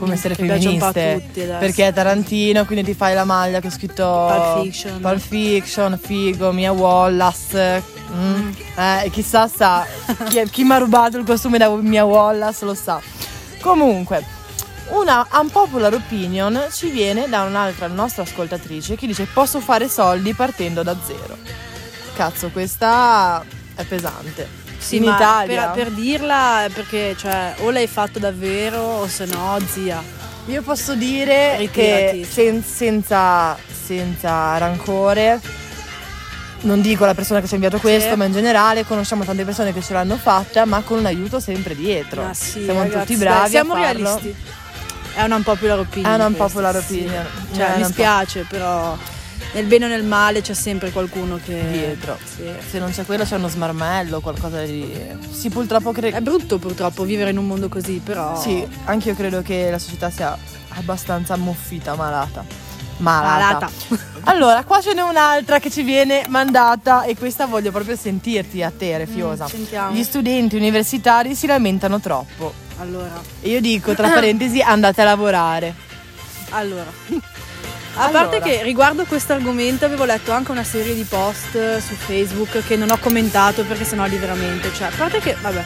Come 0.00 0.14
essere 0.14 0.34
Che 0.34 0.46
femministe 0.46 1.22
tutti 1.26 1.40
perché 1.42 1.86
è 1.86 1.92
Tarantino 1.92 2.64
quindi 2.64 2.84
ti 2.84 2.94
fai 2.94 3.14
la 3.14 3.24
maglia 3.24 3.60
che 3.60 3.68
ho 3.68 3.70
scritto 3.70 4.04
Pulp 4.04 4.62
Fiction. 4.62 5.00
Pulp 5.00 5.18
Fiction, 5.20 5.98
figo, 6.02 6.50
Mia 6.52 6.72
Wallace 6.72 7.82
mm, 8.12 8.50
eh, 8.76 9.10
chissà 9.10 9.46
sa 9.46 9.86
chi, 10.28 10.42
chi 10.50 10.64
mi 10.64 10.72
ha 10.72 10.78
rubato 10.78 11.18
il 11.18 11.24
costume 11.24 11.58
da 11.58 11.68
Mia 11.68 12.04
Wallace 12.04 12.64
lo 12.64 12.74
sa 12.74 13.00
comunque 13.60 14.38
una 14.90 15.26
unpopular 15.32 15.94
opinion 15.94 16.66
ci 16.72 16.90
viene 16.90 17.28
da 17.28 17.42
un'altra 17.42 17.86
nostra 17.86 18.22
ascoltatrice 18.22 18.96
che 18.96 19.06
dice 19.06 19.26
posso 19.32 19.60
fare 19.60 19.88
soldi 19.88 20.34
partendo 20.34 20.82
da 20.82 20.96
zero. 21.04 21.36
Cazzo, 22.14 22.48
questa 22.50 23.44
è 23.74 23.84
pesante. 23.84 24.59
Sì, 24.80 24.96
In 24.96 25.04
ma 25.04 25.14
Italia. 25.14 25.68
Per, 25.68 25.84
per 25.84 25.92
dirla, 25.92 26.64
è 26.64 26.68
perché 26.70 27.14
cioè, 27.16 27.54
o 27.58 27.70
l'hai 27.70 27.86
fatto 27.86 28.18
davvero 28.18 28.78
o 28.80 29.06
se 29.06 29.26
no, 29.26 29.58
zia. 29.68 30.02
Io 30.46 30.62
posso 30.62 30.94
dire 30.94 31.58
Ritirati. 31.58 32.20
che 32.20 32.26
sen- 32.28 32.64
senza, 32.64 33.56
senza 33.84 34.56
rancore, 34.58 35.38
non 36.62 36.80
dico 36.80 37.04
la 37.04 37.14
persona 37.14 37.40
che 37.40 37.46
ci 37.46 37.52
ha 37.52 37.56
inviato 37.56 37.78
questo, 37.78 38.10
Sì. 38.10 38.16
ma 38.16 38.24
in 38.24 38.32
generale 38.32 38.84
conosciamo 38.86 39.22
tante 39.24 39.44
persone 39.44 39.72
che 39.72 39.82
ce 39.82 39.92
l'hanno 39.92 40.16
fatta, 40.16 40.64
ma 40.64 40.80
con 40.80 40.98
un 40.98 41.06
aiuto 41.06 41.40
sempre 41.40 41.76
dietro. 41.76 42.22
Ma 42.22 42.34
sì, 42.34 42.64
Siamo 42.64 42.80
ragazzi, 42.80 43.06
tutti 43.06 43.18
bravi. 43.18 43.50
siamo 43.50 43.74
a 43.74 43.80
farlo. 43.82 44.02
realisti. 44.16 44.34
È 45.14 45.22
una 45.22 45.36
unpopular 45.36 45.78
opinion. 45.78 46.10
È 46.10 46.14
una 46.14 46.24
questa, 46.26 46.42
unpopular 46.44 46.82
sì. 46.84 46.94
opinion. 46.94 47.26
Cioè, 47.54 47.74
È 47.74 47.76
mi 47.78 47.84
spiace, 47.84 48.46
però 48.48 48.96
nel 49.52 49.64
bene 49.66 49.86
o 49.86 49.88
nel 49.88 50.04
male 50.04 50.40
c'è 50.40 50.54
sempre 50.54 50.90
qualcuno 50.90 51.38
che. 51.44 51.68
Dietro. 51.70 52.18
Sì. 52.22 52.44
Se 52.68 52.78
non 52.78 52.90
c'è 52.92 53.04
quello 53.04 53.24
c'è 53.24 53.36
uno 53.36 53.48
smarmello, 53.48 54.20
qualcosa 54.20 54.62
di. 54.62 54.92
Sì, 55.30 55.48
purtroppo 55.48 55.92
credo. 55.92 56.16
È 56.16 56.20
brutto 56.20 56.58
purtroppo 56.58 57.04
vivere 57.04 57.30
in 57.30 57.38
un 57.38 57.46
mondo 57.46 57.68
così, 57.68 58.00
però. 58.04 58.40
Sì, 58.40 58.66
anche 58.84 59.10
io 59.10 59.14
credo 59.14 59.42
che 59.42 59.70
la 59.70 59.78
società 59.78 60.10
sia 60.10 60.36
abbastanza 60.74 61.34
ammuffita, 61.34 61.94
malata. 61.94 62.44
Malata. 62.98 63.70
Malata. 63.88 64.08
Allora, 64.24 64.62
qua 64.64 64.80
ce 64.80 64.92
n'è 64.92 65.00
un'altra 65.00 65.58
che 65.58 65.70
ci 65.70 65.82
viene 65.82 66.24
mandata 66.28 67.04
e 67.04 67.16
questa 67.16 67.46
voglio 67.46 67.70
proprio 67.70 67.96
sentirti 67.96 68.62
a 68.62 68.70
te, 68.70 68.98
Refiosa. 68.98 69.44
Mm, 69.44 69.48
sentiamo. 69.48 69.94
Gli 69.94 70.02
studenti 70.02 70.56
universitari 70.56 71.34
si 71.34 71.46
lamentano 71.46 71.98
troppo. 71.98 72.52
Allora. 72.78 73.20
E 73.40 73.48
io 73.48 73.60
dico, 73.60 73.94
tra 73.94 74.08
parentesi, 74.08 74.60
andate 74.60 75.00
a 75.00 75.04
lavorare. 75.04 75.74
Allora. 76.50 76.92
A 77.94 78.04
Allora. 78.04 78.28
parte 78.28 78.40
che 78.40 78.62
riguardo 78.62 79.04
questo 79.04 79.32
argomento 79.32 79.84
avevo 79.84 80.04
letto 80.04 80.32
anche 80.32 80.50
una 80.52 80.64
serie 80.64 80.94
di 80.94 81.04
post 81.04 81.78
su 81.78 81.94
Facebook 81.94 82.64
che 82.66 82.76
non 82.76 82.90
ho 82.90 82.98
commentato 82.98 83.64
perché 83.64 83.84
sennò 83.84 84.04
lì 84.06 84.16
veramente, 84.16 84.72
cioè, 84.72 84.88
a 84.88 84.92
parte 84.96 85.18
che, 85.18 85.36
vabbè, 85.40 85.64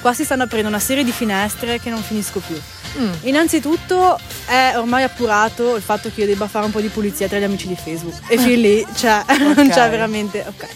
qua 0.00 0.12
si 0.14 0.24
stanno 0.24 0.44
aprendo 0.44 0.68
una 0.68 0.78
serie 0.78 1.02
di 1.02 1.12
finestre 1.12 1.80
che 1.80 1.90
non 1.90 2.00
finisco 2.02 2.40
più. 2.40 2.60
Mm. 2.98 3.12
Innanzitutto 3.22 4.18
è 4.46 4.74
ormai 4.76 5.02
appurato 5.02 5.74
il 5.74 5.82
fatto 5.82 6.10
che 6.14 6.20
io 6.20 6.26
debba 6.26 6.46
fare 6.46 6.66
un 6.66 6.70
po' 6.70 6.80
di 6.80 6.88
pulizia 6.88 7.26
tra 7.26 7.38
gli 7.38 7.42
amici 7.42 7.66
di 7.66 7.76
Facebook. 7.76 8.14
E 8.28 8.38
fin 8.38 8.60
lì, 8.60 8.86
cioè, 8.94 9.24
non 9.54 9.68
c'è 9.68 9.90
veramente. 9.90 10.44
Ok. 10.46 10.66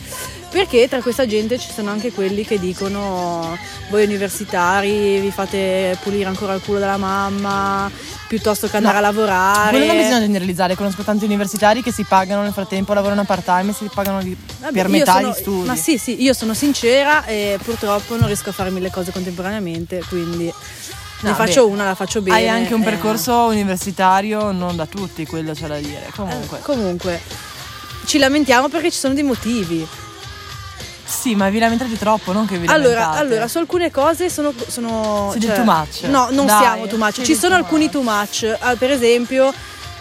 Perché 0.50 0.88
tra 0.88 1.02
questa 1.02 1.26
gente 1.26 1.58
ci 1.58 1.70
sono 1.70 1.90
anche 1.90 2.10
quelli 2.10 2.42
che 2.44 2.58
dicono 2.58 3.56
voi 3.90 4.04
universitari 4.04 5.20
vi 5.20 5.30
fate 5.30 5.96
pulire 6.02 6.24
ancora 6.26 6.54
il 6.54 6.62
culo 6.62 6.78
della 6.78 6.96
mamma 6.96 7.90
piuttosto 8.28 8.66
che 8.66 8.76
andare 8.76 8.94
No, 9.00 9.06
a 9.06 9.10
lavorare. 9.10 9.70
Quello 9.70 9.86
non 9.86 9.96
bisogna 9.96 10.20
generalizzare, 10.20 10.74
conosco 10.74 11.02
tanti 11.02 11.24
universitari 11.26 11.82
che 11.82 11.92
si 11.92 12.04
pagano 12.04 12.42
nel 12.42 12.52
frattempo, 12.52 12.92
lavorano 12.94 13.24
part 13.24 13.44
time 13.44 13.70
e 13.70 13.74
si 13.74 13.88
pagano 13.92 14.22
di- 14.22 14.36
Vabbè, 14.60 14.72
per 14.72 14.88
metà 14.88 15.14
sono- 15.14 15.28
gli 15.30 15.34
studi. 15.34 15.66
Ma 15.66 15.76
sì, 15.76 15.98
sì, 15.98 16.22
io 16.22 16.32
sono 16.32 16.54
sincera 16.54 17.24
e 17.26 17.58
purtroppo 17.62 18.16
non 18.16 18.26
riesco 18.26 18.48
a 18.50 18.52
fare 18.52 18.70
mille 18.70 18.90
cose 18.90 19.12
contemporaneamente, 19.12 20.02
quindi 20.08 20.44
ne 20.44 21.30
No, 21.30 21.34
faccio 21.34 21.66
beh, 21.66 21.72
una, 21.72 21.84
la 21.84 21.94
faccio 21.94 22.20
bene. 22.22 22.36
Hai 22.36 22.48
anche 22.48 22.72
un 22.74 22.82
eh. 22.82 22.84
percorso 22.84 23.34
universitario 23.46 24.50
non 24.52 24.76
da 24.76 24.86
tutti, 24.86 25.26
quello 25.26 25.52
c'è 25.52 25.66
da 25.66 25.78
dire. 25.78 26.10
Comunque. 26.14 26.58
Eh, 26.58 26.62
comunque, 26.62 27.20
ci 28.06 28.18
lamentiamo 28.18 28.68
perché 28.68 28.90
ci 28.90 28.98
sono 28.98 29.14
dei 29.14 29.22
motivi. 29.24 29.86
Sì, 31.08 31.34
ma 31.34 31.48
vi 31.48 31.58
lamentate 31.58 31.96
troppo, 31.96 32.32
non 32.32 32.44
che 32.46 32.58
vi 32.58 32.66
Allora, 32.66 33.00
lamentate. 33.00 33.18
allora, 33.26 33.48
su 33.48 33.58
alcune 33.58 33.90
cose 33.90 34.28
sono. 34.28 34.52
sono 34.66 35.28
Siete 35.32 35.46
cioè- 35.46 35.56
too 35.56 35.64
much. 35.64 36.02
No, 36.02 36.28
non 36.30 36.44
Dai, 36.46 36.58
siamo 36.60 36.86
too 36.86 36.98
much. 36.98 37.22
Ci 37.22 37.34
sono 37.34 37.54
too 37.54 37.64
alcuni 37.64 37.84
much. 37.84 37.92
too 37.92 38.02
much. 38.02 38.56
Ah, 38.60 38.76
per 38.76 38.90
esempio, 38.90 39.52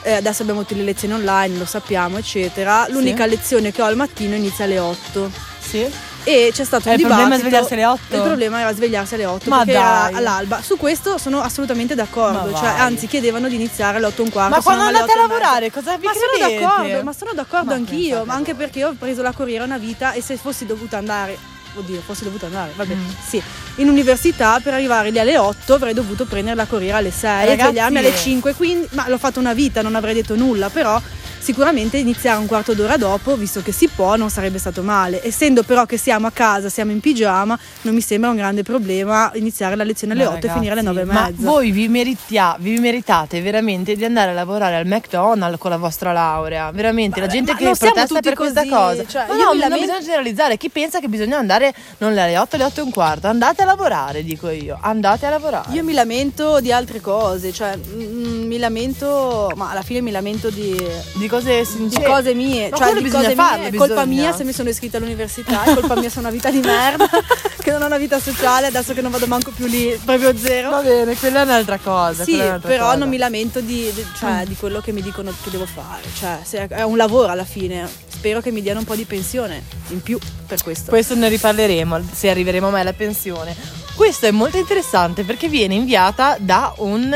eh, 0.02 0.14
adesso 0.14 0.42
abbiamo 0.42 0.62
tutte 0.62 0.76
le 0.76 0.84
lezioni 0.84 1.14
online, 1.14 1.58
lo 1.58 1.66
sappiamo, 1.66 2.18
eccetera. 2.18 2.86
L'unica 2.90 3.26
lezione 3.26 3.72
che 3.72 3.82
ho 3.82 3.86
al 3.86 3.96
mattino 3.96 4.36
inizia 4.36 4.66
alle 4.66 4.80
8. 4.80 5.32
Sì? 5.60 5.90
E 6.28 6.52
c'è 6.54 6.66
stato 6.66 6.90
Eh, 6.90 6.96
un 6.96 7.00
il 7.00 7.06
problema 7.06 7.36
è 7.36 7.38
dibattito. 7.38 7.48
svegliarsi 7.48 7.74
alle 7.74 7.86
8? 7.86 8.16
Il 8.16 8.22
problema 8.22 8.60
era 8.60 8.74
svegliarsi 8.74 9.14
alle 9.14 9.26
8 9.26 9.50
Ma 9.50 9.64
dai. 9.64 10.14
all'alba. 10.14 10.62
Su 10.62 10.76
questo 10.76 11.18
sono 11.18 11.40
assolutamente 11.42 11.96
d'accordo. 11.96 12.54
Cioè, 12.54 12.68
anzi, 12.68 13.08
chiedevano 13.08 13.48
di 13.48 13.56
iniziare 13.56 13.96
alle 13.98 14.08
8 14.08 14.22
e 14.22 14.26
un 14.26 14.32
quarto. 14.32 14.56
Ma 14.58 14.62
quando 14.62 14.84
andate 14.84 15.04
a 15.04 15.06
8 15.06 15.22
mezza. 15.22 15.28
lavorare, 15.28 15.72
cosa 15.72 15.96
vi 15.98 16.06
ma 16.06 16.12
sono 16.12 16.26
credete? 16.38 16.60
d'accordo, 16.62 17.04
ma 17.04 17.14
sono 17.14 17.32
d'accordo 17.34 17.66
Ma 17.68 17.74
anch'io. 17.76 18.26
Ma 18.26 18.34
anche 18.34 18.56
perché 18.56 18.84
ho 18.84 18.94
preso 19.00 19.22
la 19.22 19.32
corriera 19.32 19.64
una 19.64 19.78
vita 19.78 20.12
e 20.12 20.22
se 20.22 20.36
fossi 20.36 20.66
dovuta 20.66 20.98
andare. 20.98 21.38
Oddio, 21.76 22.02
fossi 22.06 22.24
dovuta 22.26 22.48
andare, 22.48 22.72
vabbè, 22.76 22.94
Mm. 22.94 23.06
sì. 23.26 23.42
In 23.76 23.88
università 23.88 24.60
per 24.62 24.74
arrivare 24.74 25.12
lì 25.12 25.20
alle 25.20 25.38
8 25.38 25.76
avrei 25.76 25.94
dovuto 25.94 26.26
prendere 26.26 26.56
la 26.58 26.66
corriera 26.66 26.98
alle 26.98 27.12
6 27.12 27.48
e 27.52 27.56
svegliarmi 27.58 28.00
alle 28.00 28.16
5, 28.16 28.54
quindi, 28.56 28.86
ma 28.92 29.08
l'ho 29.08 29.18
fatto 29.20 29.40
una 29.40 29.54
vita, 29.54 29.82
non 29.84 29.94
avrei 29.96 30.16
detto 30.16 30.36
nulla, 30.36 30.70
però 30.70 31.00
sicuramente 31.40 31.98
iniziare 31.98 32.40
un 32.40 32.46
quarto 32.48 32.74
d'ora 32.74 32.98
dopo, 32.98 33.36
visto 33.36 33.62
che 33.62 33.72
si 33.72 33.88
può, 33.88 34.16
non 34.16 34.30
sarebbe 34.30 34.58
stato 34.58 34.82
male. 34.82 35.24
Essendo 35.24 35.64
però 35.64 35.86
che 35.86 35.98
siamo 35.98 36.28
a 36.28 36.32
casa, 36.32 36.70
siamo 36.70 36.92
in 36.92 37.00
pigiama, 37.00 37.58
non 37.82 37.94
mi 37.94 38.02
sembra 38.02 38.30
un 38.30 38.36
grande 38.36 38.64
problema 38.64 39.32
iniziare 39.36 39.76
la 39.76 39.84
lezione 39.84 40.14
alle 40.14 40.26
Ma 40.26 40.32
8 40.32 40.48
e 40.48 40.50
finire 40.50 40.72
alle 40.74 40.82
9 40.82 41.02
e 41.02 41.06
ragazzi, 41.06 41.32
mezza. 41.32 41.44
Ma 41.44 41.52
voi 41.52 41.72
vi, 41.72 41.88
meritia- 41.88 42.56
vi 42.60 42.80
meritate 42.80 43.42
veramente 43.42 43.96
di 43.96 44.06
andare 44.06 44.32
a 44.32 44.34
lavorare 44.34 44.76
al 44.76 44.86
McDonald's 44.86 45.60
con 45.60 45.72
la 45.72 45.78
vostra 45.78 46.12
laurea? 46.12 46.72
Veramente, 46.72 47.20
la 47.20 47.28
gente 47.28 47.54
ma 47.54 47.58
che 47.58 47.64
protesta 47.66 48.20
per 48.20 48.34
questa 48.34 48.62
così, 48.62 48.70
cosa. 48.70 49.06
cioè, 49.06 49.26
ma 49.28 49.36
io 49.36 49.44
no, 49.46 49.54
mi 49.54 49.60
non 49.60 49.80
bisogna 49.80 50.02
generalizzare. 50.02 50.58
Chi 50.58 50.70
pensa 50.70 51.00
che 51.00 51.08
bisogna 51.08 51.38
andare 51.38 51.74
non 52.00 52.12
alle 52.12 52.38
8, 52.38 52.56
alle 52.56 52.66
8 52.66 52.80
e 52.80 52.84
un 52.84 52.92
quarto? 52.92 53.28
Andate 53.28 53.64
a 53.64 53.66
lavorare, 53.66 54.24
dico 54.24 54.50
io. 54.50 54.78
Andate 54.82 55.26
a 55.26 55.30
lavorare. 55.30 55.72
Io 55.74 55.84
mi 55.84 55.94
lamento 55.94 56.60
di 56.60 56.72
altre 56.72 57.02
cose, 57.02 57.52
cioè 57.52 57.78
mm, 57.78 58.46
mi 58.46 58.58
lamento, 58.58 59.52
ma 59.56 59.72
alla 59.72 59.82
fine 59.82 60.02
mi 60.02 60.12
lamento 60.12 60.50
di, 60.50 60.76
di 61.14 61.27
cose 61.28 61.60
di 61.60 61.66
sincere. 61.66 62.06
cose 62.06 62.34
mie, 62.34 62.70
Ma 62.70 62.78
cioè 62.78 62.94
di 62.94 63.02
bisogna 63.02 63.24
cose 63.24 63.36
farlo, 63.36 63.58
mie. 63.60 63.70
È 63.70 63.76
colpa 63.76 64.06
mia 64.06 64.34
se 64.34 64.44
mi 64.44 64.54
sono 64.54 64.70
iscritta 64.70 64.98
all'università, 64.98 65.64
è 65.64 65.74
colpa 65.74 65.96
mia 65.96 66.10
se 66.10 66.18
ho 66.18 66.22
una 66.22 66.30
vita 66.32 66.50
di 66.50 66.60
merda, 66.60 67.08
che 67.62 67.72
non 67.72 67.82
ho 67.82 67.86
una 67.86 67.98
vita 67.98 68.20
sociale, 68.20 68.68
adesso 68.68 68.94
che 68.94 69.02
non 69.02 69.12
vado 69.12 69.28
manco 69.28 69.52
più 69.52 69.66
lì, 69.66 70.00
proprio 70.04 70.36
zero. 70.38 70.70
Va 70.70 70.82
bene, 70.82 71.16
quella 71.16 71.42
è 71.42 71.44
un'altra 71.44 71.78
cosa. 71.78 72.24
Sì, 72.24 72.34
un'altra 72.34 72.68
però 72.68 72.86
cosa. 72.86 72.98
non 72.98 73.10
mi 73.10 73.18
lamento 73.18 73.60
di, 73.62 73.92
di- 73.94 74.06
cioè, 74.18 74.44
di 74.46 74.56
quello 74.56 74.82
che 74.82 74.92
mi 74.92 75.02
dicono 75.02 75.34
che 75.44 75.50
devo 75.50 75.66
fare. 75.66 76.04
Cioè, 76.18 76.40
se 76.44 76.68
è 76.68 76.82
un 76.84 76.98
lavoro 76.98 77.32
alla 77.32 77.46
fine. 77.46 78.06
Spero 78.18 78.42
che 78.42 78.50
mi 78.50 78.64
diano 78.64 78.80
un 78.80 78.86
po' 78.86 78.96
di 78.96 79.06
pensione 79.06 79.62
in 79.90 80.02
più 80.02 80.18
per 80.48 80.64
questo. 80.64 80.90
Questo 80.90 81.14
ne 81.14 81.30
riparleremo 81.30 82.02
se 82.12 82.32
arriveremo 82.32 82.72
mai 82.72 82.82
alla 82.82 82.94
pensione. 82.94 83.56
Questo 83.94 84.26
è 84.26 84.32
molto 84.32 84.58
interessante 84.58 85.24
perché 85.24 85.48
viene 85.48 85.76
inviata 85.76 86.36
da 86.40 86.74
un 86.78 87.16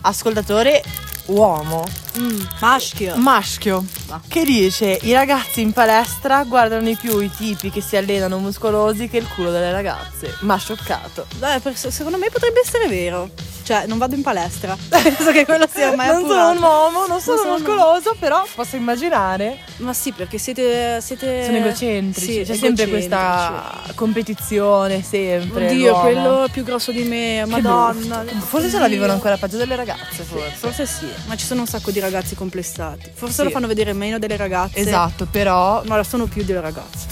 ascoltatore 0.00 0.82
uomo, 1.26 1.84
Mm, 2.18 2.40
maschio. 2.60 3.16
maschio, 3.16 3.84
che 4.28 4.44
dice 4.44 4.98
i 5.02 5.12
ragazzi 5.14 5.62
in 5.62 5.72
palestra 5.72 6.44
guardano 6.44 6.82
di 6.82 6.94
più 6.94 7.18
i 7.20 7.30
tipi 7.34 7.70
che 7.70 7.80
si 7.80 7.96
allenano 7.96 8.38
muscolosi 8.38 9.08
che 9.08 9.16
il 9.16 9.26
culo 9.34 9.50
delle 9.50 9.72
ragazze. 9.72 10.36
Ma 10.40 10.58
scioccato. 10.58 11.26
Beh, 11.38 11.60
per- 11.60 11.74
secondo 11.76 12.18
me 12.18 12.28
potrebbe 12.30 12.60
essere 12.62 12.86
vero. 12.86 13.30
Cioè, 13.62 13.86
non 13.86 13.96
vado 13.96 14.16
in 14.16 14.22
palestra. 14.22 14.76
Penso 14.90 15.30
che 15.30 15.44
quello 15.44 15.66
sia 15.72 15.88
ormai 15.90 16.08
non 16.08 16.26
sono 16.26 16.48
appurato. 16.50 16.56
un 16.58 16.62
uomo, 16.64 17.06
non 17.06 17.20
sono 17.20 17.36
sono 17.38 17.52
muscoloso, 17.52 18.16
però 18.18 18.44
posso 18.56 18.74
immaginare. 18.76 19.58
Ma 19.76 19.92
sì, 19.94 20.10
perché 20.12 20.36
siete. 20.36 21.00
siete 21.00 21.44
Sono 21.44 21.56
egocentrici, 21.58 22.32
Sì, 22.32 22.42
c'è 22.44 22.56
sempre 22.56 22.88
questa 22.88 23.80
competizione, 23.94 25.00
sempre. 25.02 25.68
Oddio, 25.68 25.90
l'uomo. 25.90 26.00
quello 26.02 26.48
più 26.50 26.64
grosso 26.64 26.90
di 26.90 27.04
me, 27.04 27.44
madonna. 27.46 28.24
Forse 28.40 28.68
ce 28.68 28.78
la 28.80 28.88
vivono 28.88 29.12
ancora 29.12 29.36
peggio 29.36 29.56
delle 29.56 29.76
ragazze, 29.76 30.24
forse. 30.24 30.50
Forse 30.56 30.84
sì, 30.86 31.06
ma 31.26 31.36
ci 31.36 31.46
sono 31.46 31.60
un 31.60 31.66
sacco 31.68 31.92
di 31.92 32.00
ragazzi 32.02 32.34
complessati. 32.34 33.10
Forse 33.14 33.36
Sì. 33.36 33.42
lo 33.44 33.50
fanno 33.50 33.66
vedere 33.66 33.92
meno 33.92 34.18
delle 34.18 34.36
ragazze. 34.36 34.78
Esatto, 34.78 35.26
però. 35.30 35.82
Ma 35.86 35.96
lo 35.96 36.02
sono 36.02 36.26
più 36.26 36.44
delle 36.44 36.60
ragazze. 36.60 37.06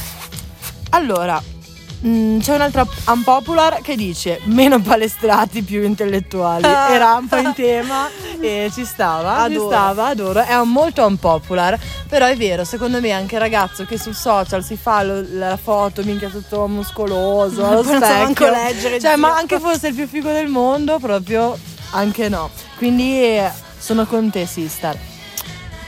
Allora, 0.91 1.41
mm, 2.05 2.41
c'è 2.41 2.55
un'altra 2.55 2.85
unpopular 3.07 3.81
che 3.81 3.95
dice 3.95 4.41
meno 4.45 4.81
palestrati, 4.81 5.63
più 5.63 5.83
intellettuali. 5.85 6.65
Ah. 6.65 6.93
Era 6.93 7.15
un 7.15 7.29
po' 7.29 7.37
in 7.37 7.53
tema 7.55 8.09
e 8.41 8.71
ci 8.73 8.85
stava. 8.85 9.39
Adoro. 9.39 9.61
Ci 9.61 9.67
stava, 9.67 10.07
adoro. 10.07 10.41
È 10.43 10.55
un 10.57 10.71
molto 10.71 11.07
unpopular, 11.07 11.79
però 12.09 12.27
è 12.27 12.37
vero, 12.37 12.65
secondo 12.65 13.01
me 13.01 13.13
anche 13.13 13.37
il 13.37 13.41
ragazzo 13.41 13.85
che 13.85 13.99
sul 13.99 14.15
social 14.17 14.65
si 14.65 14.77
fa 14.77 15.03
lo- 15.05 15.25
la 15.35 15.57
foto, 15.57 16.03
minchia 16.03 16.29
tutto 16.29 16.67
muscoloso, 16.67 17.65
allo 17.65 17.83
Poi 17.83 17.93
non 17.93 18.03
specchio. 18.03 18.23
manco 18.25 18.51
leggere, 18.51 18.99
Cioè, 19.01 19.15
ma 19.17 19.37
anche 19.37 19.61
fosse 19.61 19.89
il 19.89 19.95
più 19.95 20.09
figo 20.09 20.33
del 20.33 20.49
mondo, 20.49 20.99
proprio 20.99 21.57
anche 21.93 22.29
no. 22.29 22.51
Quindi 22.79 23.39
sono 23.81 24.07
con 24.07 24.31
te, 24.31 24.47
sister. 24.47 24.97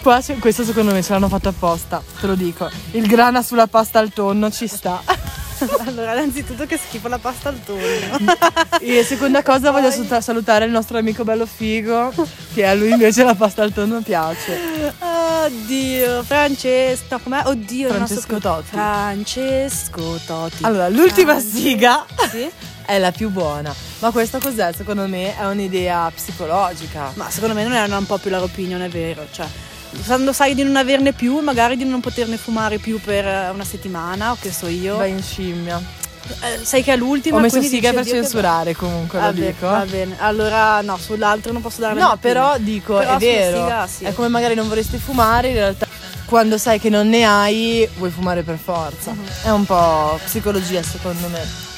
Qua 0.02 0.20
questo 0.40 0.64
secondo 0.64 0.92
me 0.92 1.00
ce 1.00 1.12
l'hanno 1.12 1.28
fatto 1.28 1.48
apposta, 1.50 2.02
te 2.20 2.26
lo 2.26 2.34
dico. 2.34 2.68
Il 2.90 3.06
grana 3.06 3.40
sulla 3.42 3.68
pasta 3.68 4.00
al 4.00 4.12
tonno 4.12 4.50
ci 4.50 4.66
sta. 4.66 5.00
allora, 5.86 6.14
innanzitutto 6.14 6.66
che 6.66 6.76
schifo 6.76 7.06
la 7.06 7.18
pasta 7.18 7.50
al 7.50 7.62
tonno. 7.64 7.80
E 8.80 9.04
seconda 9.04 9.44
cosa 9.44 9.70
voglio 9.70 9.92
saluta- 9.92 10.20
salutare 10.20 10.64
il 10.64 10.72
nostro 10.72 10.98
amico 10.98 11.22
bello 11.22 11.46
figo, 11.46 12.12
che 12.52 12.66
a 12.66 12.74
lui 12.74 12.90
invece 12.90 13.22
la 13.22 13.36
pasta 13.36 13.62
al 13.62 13.72
tonno 13.72 14.00
piace. 14.00 14.92
Oddio, 14.98 16.24
Francesco, 16.24 17.20
com'è? 17.22 17.42
Oddio, 17.44 17.88
nostro 17.88 18.06
Francesco 18.06 18.20
scu- 18.22 18.40
Totti. 18.40 18.68
Francesco 18.70 20.20
Totti. 20.26 20.64
Allora, 20.64 20.88
l'ultima 20.88 21.32
Francesco- 21.38 21.58
siga 21.58 22.04
Sì? 22.28 22.50
È 22.92 22.98
la 22.98 23.10
più 23.12 23.30
buona. 23.30 23.74
Ma 24.00 24.10
questo 24.10 24.38
cos'è? 24.38 24.72
Secondo 24.76 25.06
me 25.06 25.36
è 25.36 25.46
un'idea 25.46 26.10
psicologica. 26.14 27.12
Ma 27.14 27.30
secondo 27.30 27.54
me 27.54 27.62
non 27.62 27.72
è 27.72 27.82
una 27.84 27.96
un 27.98 28.06
popular 28.06 28.42
opinion, 28.42 28.82
è 28.82 28.88
vero. 28.88 29.26
Cioè, 29.30 29.46
quando 30.06 30.32
sai 30.32 30.54
di 30.54 30.62
non 30.62 30.76
averne 30.76 31.12
più, 31.12 31.38
magari 31.40 31.76
di 31.76 31.84
non 31.84 32.00
poterne 32.00 32.36
fumare 32.36 32.78
più 32.78 33.00
per 33.00 33.26
eh, 33.26 33.48
una 33.50 33.64
settimana, 33.64 34.32
o 34.32 34.36
che 34.40 34.52
so 34.52 34.66
io. 34.66 34.96
Va 34.96 35.06
in 35.06 35.22
scimmia. 35.22 35.80
Eh, 36.40 36.64
sai 36.64 36.82
che 36.82 36.92
è 36.92 36.96
l'ultima. 36.96 37.38
Ho 37.38 37.40
messo 37.40 37.60
siga 37.62 37.92
per 37.92 38.04
"Dio, 38.04 38.12
che 38.12 38.20
censurare 38.20 38.74
comunque, 38.76 39.18
lo 39.18 39.24
Va 39.26 39.32
bene, 39.32 39.46
dico. 39.46 39.66
va 39.66 39.84
bene. 39.88 40.16
Allora, 40.18 40.80
no, 40.82 40.96
sull'altro 40.98 41.50
non 41.52 41.62
posso 41.62 41.80
dare 41.80 41.98
No, 41.98 42.16
però 42.20 42.56
dico, 42.58 42.96
Però 42.98 43.14
è 43.14 43.18
vero. 43.18 43.62
siga, 43.62 43.86
sì. 43.86 44.04
È 44.04 44.12
come 44.12 44.28
magari 44.28 44.54
non 44.54 44.68
vorresti 44.68 44.98
fumare, 44.98 45.48
in 45.48 45.54
realtà 45.54 45.86
quando 46.26 46.56
sai 46.58 46.78
che 46.78 46.88
non 46.88 47.08
ne 47.08 47.24
hai, 47.24 47.88
vuoi 47.96 48.10
fumare 48.10 48.42
per 48.42 48.56
forza. 48.62 49.10
Mhm. 49.12 49.24
È 49.42 49.50
un 49.50 49.64
po' 49.64 50.18
psicologia 50.24 50.82
secondo 50.82 51.26
me. 51.28 51.70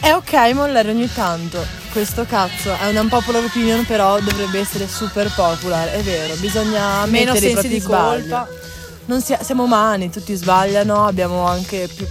È 0.00 0.12
ok 0.12 0.32
mollare 0.54 0.90
ogni 0.90 1.10
tanto. 1.12 1.64
Questo 1.92 2.24
cazzo 2.24 2.72
è 2.74 2.88
una 2.88 3.04
popular 3.08 3.44
opinion, 3.44 3.84
però 3.84 4.18
dovrebbe 4.20 4.58
essere 4.60 4.88
super 4.88 5.30
popular, 5.34 5.88
è 5.90 6.00
vero. 6.02 6.34
Bisogna 6.36 7.04
Meno 7.06 7.32
mettere 7.32 7.36
i 7.36 7.40
sensi 7.40 7.52
propri 7.52 7.68
di 7.68 7.80
sbagli. 7.80 8.20
colpa. 8.28 8.48
Non 9.06 9.20
sia- 9.20 9.42
siamo 9.42 9.64
umani, 9.64 10.10
tutti 10.10 10.34
sbagliano, 10.34 11.04
abbiamo 11.06 11.46
anche 11.46 11.88
più, 11.94 12.06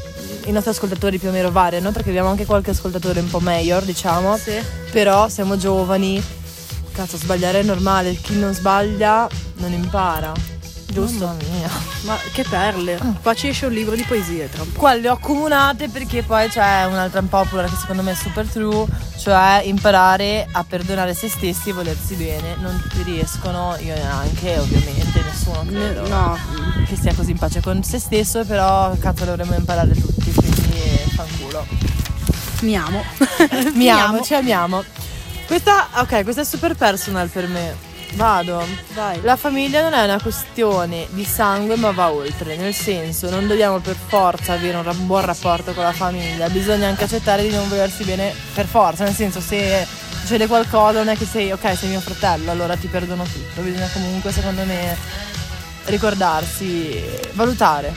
i 0.46 0.52
nostri 0.52 0.72
ascoltatori 0.72 1.18
più 1.18 1.30
o 1.30 1.32
meno 1.32 1.50
variano, 1.52 1.92
perché 1.92 2.10
abbiamo 2.10 2.30
anche 2.30 2.46
qualche 2.46 2.72
ascoltatore 2.72 3.22
un 3.22 3.30
po' 3.30 3.40
mayor, 3.40 3.84
diciamo 3.84 4.38
Sì. 4.38 4.62
però 4.92 5.30
siamo 5.30 5.58
giovani. 5.58 6.22
Cazzo, 6.92 7.16
sbagliare 7.18 7.62
è 7.62 7.64
normale, 7.64 8.16
chi 8.16 8.36
non 8.38 8.54
sbaglia 8.54 9.28
non 9.58 9.72
impara. 9.72 10.34
Giusto. 10.92 11.26
Mamma 11.26 11.38
mia. 11.52 11.70
Ma 12.02 12.18
che 12.34 12.44
perle. 12.44 13.00
Qua 13.22 13.34
ci 13.34 13.48
esce 13.50 13.68
un 13.68 13.74
libro 13.74 13.96
di 13.96 14.04
poesie 14.04 14.50
tra 14.50 14.64
un 14.64 14.72
po'. 14.72 14.80
Qua 14.80 14.94
le 14.96 15.10
ho 15.10 15.14
accomunate 15.14 15.88
perché 15.90 16.24
poi 16.24 16.48
c'è 16.50 16.86
un'altra 16.86 17.20
unpopular 17.20 17.70
che 17.70 17.76
secondo 17.80 18.02
me 18.02 18.12
è 18.12 18.16
super 18.16 18.48
true, 18.48 18.86
cioè 19.18 19.62
imparare 19.66 20.48
a 20.52 20.64
perdonare 20.64 21.14
se 21.14 21.30
stessi 21.30 21.70
e 21.70 21.74
volersi 21.74 22.16
bene. 22.16 22.56
Non 22.60 22.82
tutti 22.82 23.04
riescono, 23.04 23.76
io 23.80 23.94
neanche, 23.94 24.58
ovviamente, 24.58 25.22
nessuno 25.24 25.64
credo. 25.66 26.08
No, 26.08 26.38
Che 26.88 26.96
sia 26.96 27.14
così 27.14 27.32
in 27.32 27.38
pace 27.38 27.62
con 27.62 27.84
se 27.84 28.00
stesso, 28.00 28.44
però 28.46 28.92
cazzo 29.00 29.26
dovremmo 29.26 29.54
imparare 29.56 29.94
tutti, 29.94 30.32
quindi 30.34 30.82
fanculo. 31.14 31.66
mi 32.62 32.76
amo. 32.76 33.04
Mi 33.76 33.90
amo, 33.90 34.22
ci 34.22 34.34
amiamo. 34.34 34.84
Questa, 35.46 35.88
ok, 35.96 36.24
questa 36.24 36.42
è 36.42 36.46
super 36.46 36.76
personal 36.76 37.28
per 37.30 37.48
me. 37.48 37.88
Vado. 38.14 38.66
Vai. 38.94 39.20
La 39.22 39.36
famiglia 39.36 39.82
non 39.82 39.94
è 39.94 40.04
una 40.04 40.22
questione 40.22 41.08
di 41.12 41.24
sangue, 41.24 41.76
ma 41.76 41.92
va 41.92 42.12
oltre. 42.12 42.56
Nel 42.56 42.74
senso, 42.74 43.30
non 43.30 43.48
dobbiamo 43.48 43.80
per 43.80 43.96
forza 43.96 44.54
avere 44.54 44.78
un, 44.78 44.84
ra- 44.84 44.92
un 44.92 45.08
buon 45.08 45.26
rapporto 45.26 45.74
con 45.74 45.84
la 45.84 45.94
famiglia. 45.94 46.50
Bisogna 46.50 46.88
anche 46.88 47.06
accettare 47.06 47.44
di 47.44 47.50
non 47.50 47.68
volersi 47.70 48.04
bene 48.04 48.34
per 48.54 48.66
forza. 48.66 49.04
Nel 49.04 49.14
senso, 49.14 49.40
se 49.40 49.86
succede 50.20 50.48
qualcosa, 50.48 51.00
non 51.00 51.10
è 51.10 51.18
che 51.18 51.26
sei, 51.26 51.52
ok, 51.52 51.78
sei 51.78 51.90
mio 51.90 52.02
fratello, 52.02 52.52
allora 52.52 52.76
ti 52.76 52.88
perdono 52.88 53.24
tutto. 53.24 53.62
Bisogna 53.62 53.90
comunque, 53.94 54.32
secondo 54.32 54.64
me, 54.66 54.98
ricordarsi, 55.86 57.02
valutare. 57.34 57.94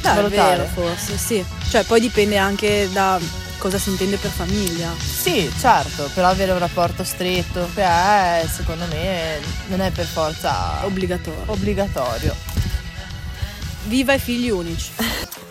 Beh, 0.00 0.10
è 0.10 0.14
valutare. 0.14 0.56
vero, 0.56 0.68
forse, 0.72 1.16
sì. 1.16 1.44
Cioè, 1.68 1.84
poi 1.84 2.00
dipende 2.00 2.36
anche 2.36 2.88
da 2.92 3.18
cosa 3.64 3.78
si 3.78 3.88
intende 3.88 4.18
per 4.18 4.30
famiglia. 4.30 4.92
Sì, 4.98 5.50
certo, 5.58 6.10
però 6.12 6.28
avere 6.28 6.52
un 6.52 6.58
rapporto 6.58 7.02
stretto, 7.02 7.66
che 7.74 7.82
è, 7.82 8.44
secondo 8.46 8.84
me, 8.90 9.40
non 9.68 9.80
è 9.80 9.90
per 9.90 10.04
forza 10.04 10.84
Obbligatorio. 10.84 11.44
obbligatorio. 11.46 12.34
Viva 13.84 14.12
i 14.12 14.18
figli 14.18 14.50
unici. 14.50 14.90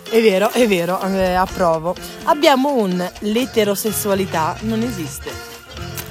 È 0.07 0.21
vero, 0.21 0.51
è 0.51 0.67
vero, 0.67 1.01
eh, 1.01 1.33
approvo. 1.33 1.95
Abbiamo 2.25 2.73
un 2.75 3.03
l'eterosessualità 3.21 4.57
non 4.59 4.83
esiste. 4.83 5.31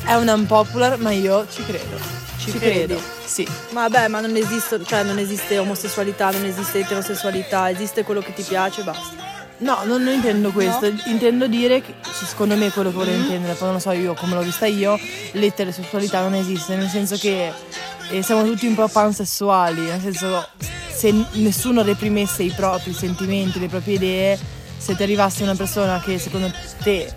È 0.05 0.15
un 0.15 0.27
unpopular, 0.27 0.99
ma 0.99 1.13
io 1.13 1.47
ci 1.49 1.65
credo. 1.65 2.01
Ci 2.37 2.51
credo. 2.59 2.95
credi? 2.97 3.03
Sì. 3.25 3.47
Vabbè, 3.71 4.09
ma 4.09 4.19
non 4.19 4.35
esiste, 4.35 4.83
cioè 4.85 5.05
non 5.05 5.19
esiste 5.19 5.57
omosessualità, 5.59 6.31
non 6.31 6.45
esiste 6.47 6.81
eterosessualità, 6.81 7.71
esiste 7.71 8.03
quello 8.03 8.23
che 8.23 8.35
ti 8.35 8.43
piace 8.43 8.81
e 8.81 8.85
basta. 8.85 9.31
No, 9.59 9.79
non 9.85 10.07
intendo 10.09 10.51
questo, 10.51 10.87
intendo 11.05 11.47
dire 11.47 11.81
che 11.83 11.95
secondo 12.25 12.57
me 12.57 12.71
quello 12.71 12.91
che 12.91 12.97
volevo 12.97 13.17
intendere, 13.23 13.53
poi 13.55 13.67
non 13.67 13.75
lo 13.75 13.81
so 13.81 13.93
io 13.93 14.15
come 14.15 14.35
l'ho 14.35 14.43
vista 14.43 14.67
io, 14.67 14.99
l'eterosessualità 15.33 16.21
non 16.21 16.35
esiste, 16.35 16.75
nel 16.75 16.89
senso 16.89 17.17
che 17.17 17.53
eh, 18.11 18.23
siamo 18.23 18.45
tutti 18.45 18.67
un 18.67 18.75
po' 18.75 18.89
pansessuali, 18.89 19.83
nel 19.83 20.01
senso 20.01 20.49
se 20.93 21.15
nessuno 21.35 21.83
reprimesse 21.83 22.43
i 22.43 22.51
propri 22.51 22.93
sentimenti, 22.93 23.61
le 23.61 23.69
proprie 23.69 23.95
idee, 23.95 24.39
se 24.77 24.97
ti 24.97 25.03
arrivasse 25.05 25.45
una 25.45 25.55
persona 25.55 26.01
che 26.01 26.19
secondo 26.19 26.53
te 26.83 27.13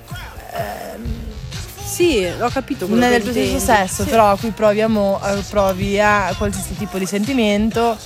Sì, 1.84 2.26
ho 2.26 2.50
capito 2.50 2.88
non 2.88 3.04
è 3.04 3.10
del 3.10 3.24
tuo 3.24 3.32
stesso 3.32 3.60
sesso, 3.60 4.04
Sì. 4.04 4.10
però 4.10 4.30
a 4.32 4.38
cui 4.38 4.50
provi, 4.52 4.82
amo- 4.82 5.20
provi 5.50 6.00
a 6.00 6.34
qualsiasi 6.38 6.76
tipo 6.76 6.98
di 6.98 7.06
sentimento, 7.06 7.98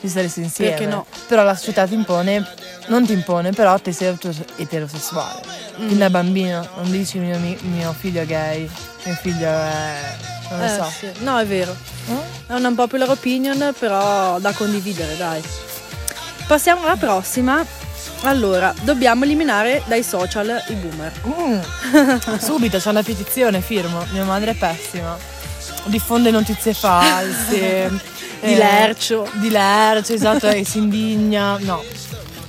di 0.00 0.08
staresti 0.08 0.40
insieme. 0.40 0.70
Perché 0.72 0.86
no? 0.86 1.06
Però 1.26 1.42
la 1.42 1.54
società 1.54 1.86
ti 1.86 1.94
impone, 1.94 2.46
non 2.90 3.06
ti 3.06 3.12
impone, 3.12 3.50
però 3.52 3.78
te 3.78 3.92
sei 3.92 4.16
eterosessuale. 4.56 5.40
Quindi 5.76 5.96
da 5.96 6.10
bambino 6.10 6.66
non 6.76 6.90
dici 6.90 7.18
mio, 7.18 7.38
mi- 7.38 7.58
mio 7.62 7.94
figlio 7.98 8.20
è 8.20 8.26
gay, 8.26 8.68
mio 9.04 9.14
figlio 9.14 9.46
è... 9.48 10.16
non 10.50 10.58
lo 10.58 10.64
Eh, 10.64 10.68
so. 10.68 10.92
sì. 10.98 11.08
No, 11.20 11.38
è 11.38 11.46
vero. 11.46 11.74
Eh? 12.08 12.52
È 12.52 12.54
una 12.54 12.72
popular 12.72 13.08
opinion, 13.10 13.72
però 13.78 14.38
da 14.40 14.52
condividere, 14.52 15.16
dai. 15.16 15.42
Passiamo 16.46 16.82
alla 16.84 16.96
prossima. 16.96 17.64
Allora, 18.22 18.74
dobbiamo 18.82 19.24
eliminare 19.24 19.82
dai 19.86 20.02
social 20.02 20.62
i 20.68 20.74
boomer. 20.74 21.12
Mm. 21.26 22.36
Subito 22.38 22.78
c'è 22.78 22.90
una 22.90 23.02
petizione, 23.02 23.60
firmo. 23.60 24.04
Mia 24.10 24.24
madre 24.24 24.50
è 24.50 24.54
pessima. 24.54 25.16
Diffonde 25.84 26.30
notizie 26.30 26.74
false. 26.74 27.88
Di 28.40 28.52
eh, 28.52 28.56
lercio. 28.56 29.30
Di 29.34 29.48
lercio, 29.50 30.12
esatto, 30.14 30.48
e 30.48 30.64
si 30.64 30.78
indigna. 30.78 31.56
No, 31.58 31.82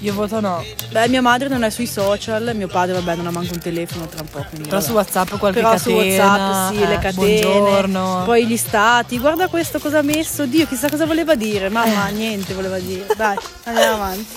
io 0.01 0.13
voto 0.13 0.39
no. 0.39 0.63
Beh, 0.89 1.07
mia 1.09 1.21
madre 1.21 1.47
non 1.47 1.63
è 1.63 1.69
sui 1.69 1.85
social, 1.87 2.51
mio 2.55 2.67
padre, 2.67 2.93
vabbè, 2.93 3.15
non 3.15 3.27
ha 3.27 3.31
manco 3.31 3.53
un 3.53 3.59
telefono 3.59 4.07
tra 4.07 4.21
un 4.21 4.27
po'. 4.29 4.45
Quindi 4.49 4.67
Però 4.67 4.77
vabbè. 4.77 4.87
su 4.89 4.93
WhatsApp 4.93 5.35
qualche 5.37 5.59
Però 5.61 5.77
su 5.77 5.95
catena. 5.95 6.25
WhatsApp, 6.25 6.73
sì, 6.75 6.81
eh, 6.81 6.87
le 6.87 6.99
catene. 6.99 7.39
Buongiorno. 7.41 8.21
Poi 8.25 8.47
gli 8.47 8.57
stati, 8.57 9.19
guarda 9.19 9.47
questo 9.47 9.79
cosa 9.79 9.99
ha 9.99 10.01
messo, 10.03 10.45
Dio, 10.45 10.65
chissà 10.67 10.89
cosa 10.89 11.05
voleva 11.05 11.35
dire. 11.35 11.69
Mamma, 11.69 12.07
Eh. 12.09 12.11
niente 12.13 12.53
voleva 12.53 12.79
dire. 12.79 13.05
Dai, 13.15 13.37
andiamo 13.65 13.93
avanti. 13.95 14.27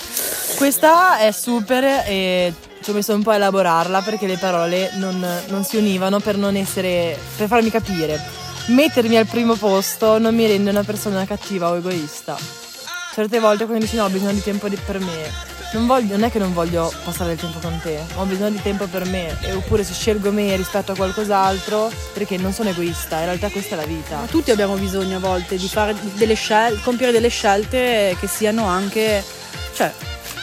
Questa 0.57 1.19
è 1.19 1.33
super 1.33 1.83
e 2.07 2.53
ci 2.83 2.91
ho 2.91 2.93
messo 2.93 3.15
un 3.15 3.23
po' 3.23 3.31
a 3.31 3.37
elaborarla 3.37 4.03
perché 4.03 4.27
le 4.27 4.37
parole 4.37 4.91
non, 4.95 5.27
non 5.49 5.65
si 5.65 5.77
univano 5.77 6.21
per 6.21 6.37
non 6.37 6.57
essere. 6.57 7.19
per 7.37 7.49
farmi 7.49 7.71
capire. 7.71 8.21
Mettermi 8.67 9.17
al 9.17 9.27
primo 9.27 9.55
posto 9.57 10.19
non 10.19 10.35
mi 10.35 10.47
rende 10.47 10.71
una 10.71 10.85
persona 10.85 11.25
cattiva 11.27 11.69
o 11.71 11.77
egoista. 11.77 12.37
Certe 13.15 13.39
volte 13.39 13.65
quando 13.65 13.85
dici 13.85 13.97
no, 13.97 14.05
ho 14.05 14.09
bisogno 14.09 14.33
di 14.33 14.43
tempo 14.43 14.69
per 14.87 14.99
me. 14.99 15.53
Non, 15.75 15.87
voglio- 15.87 16.15
non 16.15 16.23
è 16.25 16.31
che 16.31 16.39
non 16.39 16.53
voglio 16.55 16.93
passare 17.03 17.31
del 17.31 17.39
tempo 17.39 17.59
con 17.59 17.81
te, 17.83 17.99
ho 18.15 18.25
bisogno 18.25 18.51
di 18.51 18.63
tempo 18.63 18.87
per 18.87 19.05
me. 19.07 19.37
E 19.43 19.53
oppure 19.53 19.83
se 19.83 19.93
scelgo 19.93 20.31
me 20.31 20.55
rispetto 20.55 20.93
a 20.93 20.95
qualcos'altro, 20.95 21.91
perché 22.13 22.37
non 22.37 22.53
sono 22.53 22.69
egoista, 22.69 23.19
in 23.19 23.25
realtà 23.25 23.49
questa 23.49 23.75
è 23.75 23.79
la 23.79 23.85
vita. 23.85 24.17
Ma 24.19 24.27
tutti 24.27 24.53
abbiamo 24.53 24.77
bisogno 24.77 25.17
a 25.17 25.21
volte 25.21 25.57
di 25.57 25.69
fare 25.69 25.95
delle 26.15 26.35
scelte, 26.35 26.81
compiere 26.83 27.11
delle 27.11 27.27
scelte 27.29 28.17
che 28.21 28.27
siano 28.29 28.67
anche, 28.67 29.25
cioè, 29.75 29.93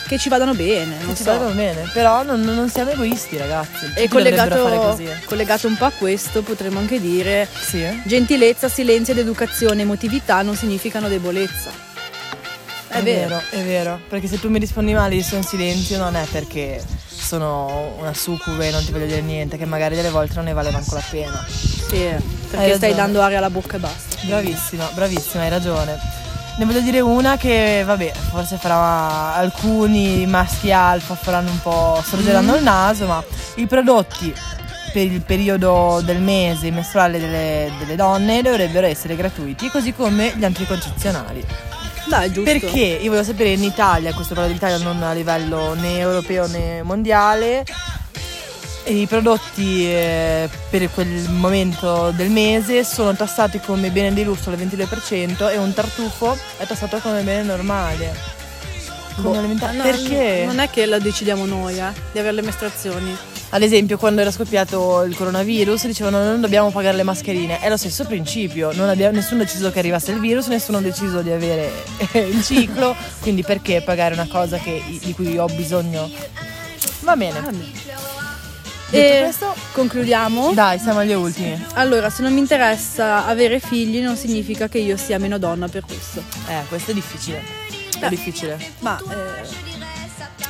che 0.05 0.17
ci 0.17 0.27
vadano 0.27 0.53
bene. 0.53 0.97
Non 1.03 1.15
Ci 1.15 1.23
so. 1.23 1.37
va 1.39 1.45
bene, 1.51 1.89
però 1.93 2.23
non, 2.23 2.41
non 2.41 2.69
siamo 2.69 2.91
egoisti 2.91 3.37
ragazzi. 3.37 3.85
E 3.85 3.87
Tutti 3.87 3.93
fare 3.93 4.09
collegato, 4.09 4.63
così. 4.89 5.07
collegato 5.23 5.67
un 5.67 5.77
po' 5.77 5.85
a 5.85 5.91
questo 5.97 6.41
potremmo 6.41 6.79
anche 6.79 6.99
dire 6.99 7.47
Sì, 7.65 7.81
eh? 7.81 8.01
gentilezza, 8.03 8.67
silenzio 8.67 9.13
ed 9.13 9.19
educazione, 9.19 9.83
emotività 9.83 10.41
non 10.41 10.57
significano 10.57 11.07
debolezza. 11.07 11.71
È, 12.91 13.01
vero. 13.01 13.41
è 13.49 13.63
vero. 13.63 13.99
Perché 14.08 14.27
se 14.27 14.39
tu 14.39 14.49
mi 14.49 14.60
rispondi 14.60 14.93
male 14.93 15.15
io 15.15 15.23
sono 15.23 15.38
in 15.38 15.47
silenzio 15.47 15.97
non 15.97 16.15
è 16.15 16.25
perché 16.30 16.84
sono 17.08 17.95
una 17.99 18.13
succube 18.13 18.67
e 18.67 18.71
non 18.71 18.84
ti 18.84 18.91
voglio 18.91 19.06
dire 19.06 19.21
niente, 19.21 19.58
che 19.58 19.65
magari 19.65 19.95
delle 19.95 20.10
volte 20.10 20.34
non 20.36 20.45
ne 20.45 20.54
vale 20.54 20.71
manco 20.71 20.95
la 20.95 21.04
pena. 21.10 21.45
Sì, 21.47 22.06
Hai 22.06 22.21
perché 22.49 22.75
stai 22.75 22.93
dando 22.93 23.21
aria 23.21 23.38
alla 23.38 23.49
bocca 23.49 23.77
e 23.77 23.80
basta. 23.80 24.17
Bravissima, 24.25 24.89
bravissima, 24.93 25.43
hai 25.43 25.49
ragione. 25.49 25.97
Ne 26.58 26.65
voglio 26.65 26.82
dire 26.82 26.99
una 26.99 27.38
che, 27.38 27.84
vabbè, 27.86 28.12
forse 28.30 28.58
farà 28.58 29.34
alcuni 29.36 30.25
maschi 30.27 30.71
alfa 30.71 31.15
faranno 31.15 31.49
un 31.49 31.62
po', 31.62 32.04
sorgeranno 32.06 32.56
il 32.56 32.63
naso, 32.63 33.08
ma 33.08 33.23
i 33.56 33.65
prodotti 33.67 34.34
per 34.91 35.04
il 35.04 35.21
periodo 35.21 36.01
del 36.04 36.19
mese 36.19 36.69
mestruale 36.69 37.17
delle, 37.19 37.71
delle 37.80 37.95
donne 37.95 38.41
dovrebbero 38.41 38.86
essere 38.86 39.15
gratuiti, 39.15 39.69
così 39.69 39.93
come 39.93 40.34
gli 40.36 40.43
anticoncezionali. 40.43 41.70
Dai, 42.07 42.31
giusto. 42.31 42.51
Perché 42.51 42.99
io 43.01 43.09
voglio 43.09 43.23
sapere 43.23 43.51
in 43.51 43.63
Italia, 43.63 44.13
questo 44.13 44.33
parlo 44.33 44.49
dell'Italia 44.49 44.77
non 44.77 45.01
a 45.03 45.13
livello 45.13 45.73
né 45.73 45.99
europeo 45.99 46.47
né 46.47 46.81
mondiale, 46.83 47.63
i 48.85 49.05
prodotti 49.05 49.85
eh, 49.85 50.49
per 50.69 50.89
quel 50.91 51.29
momento 51.29 52.11
del 52.11 52.29
mese 52.29 52.83
sono 52.83 53.13
tassati 53.13 53.59
come 53.59 53.91
bene 53.91 54.13
di 54.13 54.23
lusso 54.23 54.49
al 54.49 54.57
22% 54.57 55.51
e 55.51 55.57
un 55.57 55.73
tartufo 55.73 56.37
è 56.57 56.65
tassato 56.65 56.97
come 56.97 57.21
bene 57.21 57.43
normale. 57.43 58.40
Come 59.21 59.34
Boh, 59.34 59.39
alimentare- 59.39 59.77
no, 59.77 59.84
Perché? 59.84 60.43
Non 60.45 60.60
è 60.60 60.69
che 60.69 60.86
lo 60.86 60.99
decidiamo 60.99 61.45
noi, 61.45 61.77
eh, 61.79 61.91
di 62.12 62.19
avere 62.19 62.34
le 62.36 62.41
mestruazioni. 62.41 63.15
Ad 63.53 63.62
esempio, 63.62 63.97
quando 63.97 64.21
era 64.21 64.31
scoppiato 64.31 65.03
il 65.03 65.15
coronavirus, 65.15 65.86
dicevano 65.86 66.23
non 66.23 66.39
dobbiamo 66.39 66.71
pagare 66.71 66.95
le 66.95 67.03
mascherine. 67.03 67.60
È 67.60 67.67
lo 67.69 67.75
stesso 67.77 68.05
principio, 68.05 68.71
non 68.73 68.88
abbiamo- 68.88 69.15
nessuno 69.17 69.41
ha 69.41 69.45
deciso 69.45 69.71
che 69.71 69.79
arrivasse 69.79 70.12
il 70.12 70.19
virus, 70.19 70.47
nessuno 70.47 70.77
ha 70.77 70.81
deciso 70.81 71.21
di 71.21 71.31
avere 71.31 71.69
il 72.13 72.41
ciclo, 72.43 72.95
quindi 73.19 73.43
perché 73.43 73.81
pagare 73.81 74.13
una 74.13 74.27
cosa 74.27 74.57
che- 74.57 74.81
di 75.03 75.13
cui 75.13 75.38
ho 75.38 75.47
bisogno? 75.47 76.10
Va 77.01 77.15
bene. 77.17 77.41
Detto 78.89 79.15
E 79.15 79.21
questo, 79.23 79.53
concludiamo. 79.73 80.51
dai, 80.53 80.77
siamo 80.79 80.99
agli 80.99 81.13
ultimi. 81.13 81.62
Allora, 81.73 82.10
se 82.10 82.21
non 82.23 82.34
mi 82.34 82.39
interessa 82.39 83.25
avere 83.25 83.60
figli 83.60 83.99
non 84.01 84.15
significa 84.17 84.67
che 84.67 84.79
io 84.79 84.97
sia 84.97 85.17
meno 85.17 85.38
donna 85.38 85.67
per 85.67 85.84
questo. 85.86 86.21
Eh, 86.47 86.63
questo 86.69 86.91
è 86.91 86.93
difficile. 86.93 87.41
È 88.01 88.05
Eh. 88.05 88.09
difficile. 88.09 88.57
Ma 88.79 88.97
eh, 88.99 89.69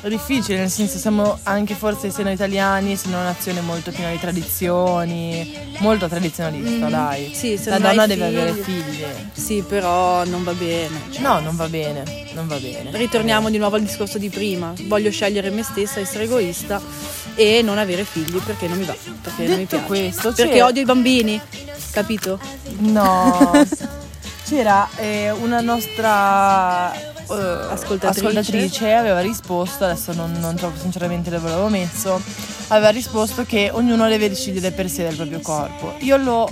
È 0.02 0.08
difficile, 0.10 0.58
nel 0.58 0.70
senso 0.72 0.98
siamo 0.98 1.38
anche 1.44 1.76
forse 1.76 2.08
essendo 2.08 2.32
italiani, 2.32 2.94
essendo 2.94 3.18
una 3.18 3.28
nazione 3.28 3.62
molto 3.62 3.92
piena 3.92 4.10
di 4.10 4.18
tradizioni, 4.20 5.56
molto 5.78 6.08
tradizionalista, 6.08 6.86
Mhm. 6.86 6.90
dai. 6.90 7.32
Sì, 7.36 7.56
se 7.58 7.70
La 7.70 7.78
donna 7.78 8.08
deve 8.08 8.26
figli. 8.26 8.36
avere 8.38 8.54
figli. 8.64 9.04
sì, 9.34 9.64
però 9.68 10.24
non 10.26 10.44
va 10.44 10.54
bene. 10.54 11.02
Cioè, 11.12 11.22
No, 11.22 11.40
non 11.40 11.56
va 11.56 11.68
bene, 11.68 12.04
non 12.34 12.48
va 12.48 12.58
bene. 12.58 12.90
Ritorniamo 12.94 13.52
di 13.52 13.60
nuovo 13.60 13.76
al 13.76 13.84
discorso 13.84 14.18
di 14.18 14.30
prima. 14.30 14.74
Voglio 14.88 15.12
scegliere 15.12 15.52
me 15.52 15.62
stessa, 15.62 16.00
essere 16.00 16.24
egoista 16.24 16.82
e 17.36 17.62
non 17.62 17.78
avere 17.78 18.04
figli 18.04 18.38
perché 18.40 18.68
non 18.68 18.80
mi 18.80 18.86
va. 18.86 18.96
Perché 19.22 19.44
non 19.44 19.52
mi 19.52 19.58
Detto 19.58 19.76
piace. 19.76 19.86
questo, 19.86 20.32
perché 20.34 20.54
c'è- 20.54 20.64
odio 20.64 20.82
i 20.82 20.86
bambini. 20.86 21.40
Capito? 21.92 22.40
No, 22.80 23.52
c'era 24.52 24.90
eh, 24.98 25.32
una 25.32 25.62
nostra 25.62 26.94
eh, 26.94 27.08
Ascoltatrice. 27.72 28.28
ascoltatrice, 28.28 28.92
aveva 28.92 29.22
risposto, 29.22 29.86
adesso 29.86 30.12
non, 30.12 30.34
non 30.42 30.56
trovo 30.56 30.78
sinceramente 30.78 31.30
dove 31.30 31.48
l'avevo 31.48 31.70
messo, 31.70 32.22
aveva 32.68 32.90
risposto 32.90 33.46
che 33.46 33.70
ognuno 33.72 34.10
deve 34.10 34.28
decidere 34.28 34.72
per 34.72 34.90
sé 34.90 35.04
del 35.04 35.16
proprio 35.16 35.40
corpo. 35.40 35.94
Io 36.00 36.18
lo 36.18 36.50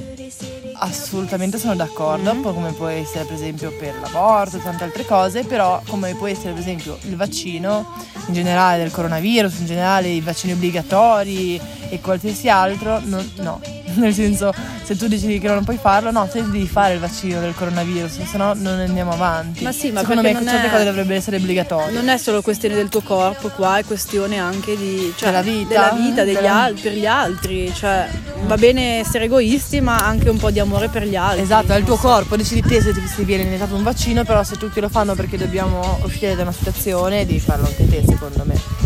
assolutamente 0.82 1.58
sono 1.58 1.76
d'accordo, 1.76 2.32
un 2.32 2.40
po' 2.40 2.54
come 2.54 2.72
può 2.72 2.88
essere 2.88 3.26
per 3.26 3.34
esempio 3.34 3.74
per 3.78 3.94
l'aborto 4.02 4.56
e 4.56 4.64
tante 4.64 4.86
altre 4.86 5.04
cose, 5.04 5.44
però 5.44 5.82
come 5.90 6.16
può 6.16 6.28
essere 6.28 6.52
per 6.54 6.62
esempio 6.62 6.98
il 7.02 7.18
vaccino, 7.18 7.86
in 8.28 8.34
generale 8.34 8.78
del 8.78 8.92
coronavirus, 8.92 9.60
in 9.60 9.66
generale 9.66 10.08
i 10.08 10.22
vaccini 10.22 10.54
obbligatori 10.54 11.60
e 11.90 12.00
qualsiasi 12.00 12.48
altro, 12.48 13.02
non- 13.04 13.30
no, 13.40 13.60
Nel 14.00 14.14
senso, 14.14 14.54
se 14.84 14.96
tu 14.96 15.08
decidi 15.08 15.40
che 15.40 15.48
non 15.48 15.64
puoi 15.64 15.78
farlo, 15.78 16.12
no, 16.12 16.28
te 16.32 16.42
devi 16.44 16.68
fare 16.68 16.94
il 16.96 17.00
vaccino 17.00 17.40
del 17.40 17.54
coronavirus, 17.56 18.24
se 18.24 18.38
no 18.38 18.54
non 18.56 18.80
andiamo 18.80 19.12
avanti. 19.12 19.64
Ma 19.64 19.72
sì, 19.72 19.92
ma 19.92 20.02
Secondo 20.02 20.22
me 20.22 20.34
certe 20.34 20.68
è- 20.68 20.70
cose 20.70 20.84
dovrebbero 20.86 21.16
essere 21.18 21.38
obbligatorie. 21.38 21.92
Non 21.92 22.10
è 22.10 22.18
solo 22.18 22.42
questione 22.42 22.76
del 22.76 22.90
tuo 22.90 23.02
corpo 23.02 23.50
qua, 23.50 23.78
è 23.78 23.84
questione 23.86 24.38
anche 24.38 24.76
di, 24.78 25.14
cioè, 25.16 25.30
Della 25.30 25.42
vita. 25.42 25.68
della 25.70 25.96
vita 25.98 26.22
al- 26.64 26.74
per 26.80 26.94
gli 26.94 27.06
altri. 27.06 27.72
Cioè, 27.74 28.08
va 28.46 28.56
bene 28.58 29.00
essere 29.00 29.26
egoisti, 29.26 29.82
ma 29.82 29.98
anche 29.98 30.30
un 30.30 30.38
po' 30.38 30.52
di 30.52 30.60
amore 30.60 30.88
per 30.90 31.06
gli 31.06 31.16
altri. 31.16 31.42
Esatto, 31.42 31.74
è 31.74 31.78
il 31.78 31.84
tuo 31.86 31.96
so. 31.96 32.02
corpo, 32.08 32.36
decidi 32.36 32.62
te 32.62 32.82
se 32.82 32.94
ti 32.94 33.02
se 33.08 33.24
viene 33.24 33.44
iniettato 33.44 33.76
un 33.76 33.84
vaccino, 33.84 34.24
però 34.24 34.44
se 34.44 34.56
tutti 34.58 34.80
lo 34.80 34.90
fanno 34.90 35.16
perché 35.16 35.38
dobbiamo 35.38 36.00
uscire 36.04 36.36
da 36.36 36.44
una 36.44 36.52
situazione, 36.52 37.26
devi 37.26 37.40
farlo 37.40 37.66
anche 37.68 37.88
te, 37.90 38.04
secondo 38.08 38.44
me. 38.46 38.79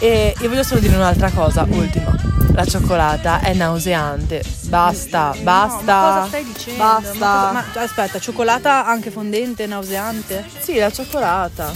E 0.00 0.34
io 0.38 0.48
voglio 0.48 0.62
solo 0.62 0.80
dire 0.80 0.94
un'altra 0.96 1.30
cosa, 1.30 1.66
ultima. 1.68 2.14
La 2.52 2.64
cioccolata 2.64 3.40
è 3.40 3.52
nauseante. 3.54 4.42
Basta, 4.66 5.32
No, 5.34 5.42
basta. 5.42 5.84
ma 5.84 6.14
cosa 6.16 6.26
stai 6.28 6.44
dicendo? 6.44 6.82
Basta. 6.82 7.12
Ma, 7.18 7.64
cosa- 7.64 7.78
ma 7.78 7.82
aspetta, 7.82 8.18
cioccolata 8.18 8.86
anche 8.86 9.10
fondente, 9.10 9.66
nauseante? 9.66 10.44
Sì, 10.60 10.76
la 10.76 10.90
cioccolata. 10.90 11.72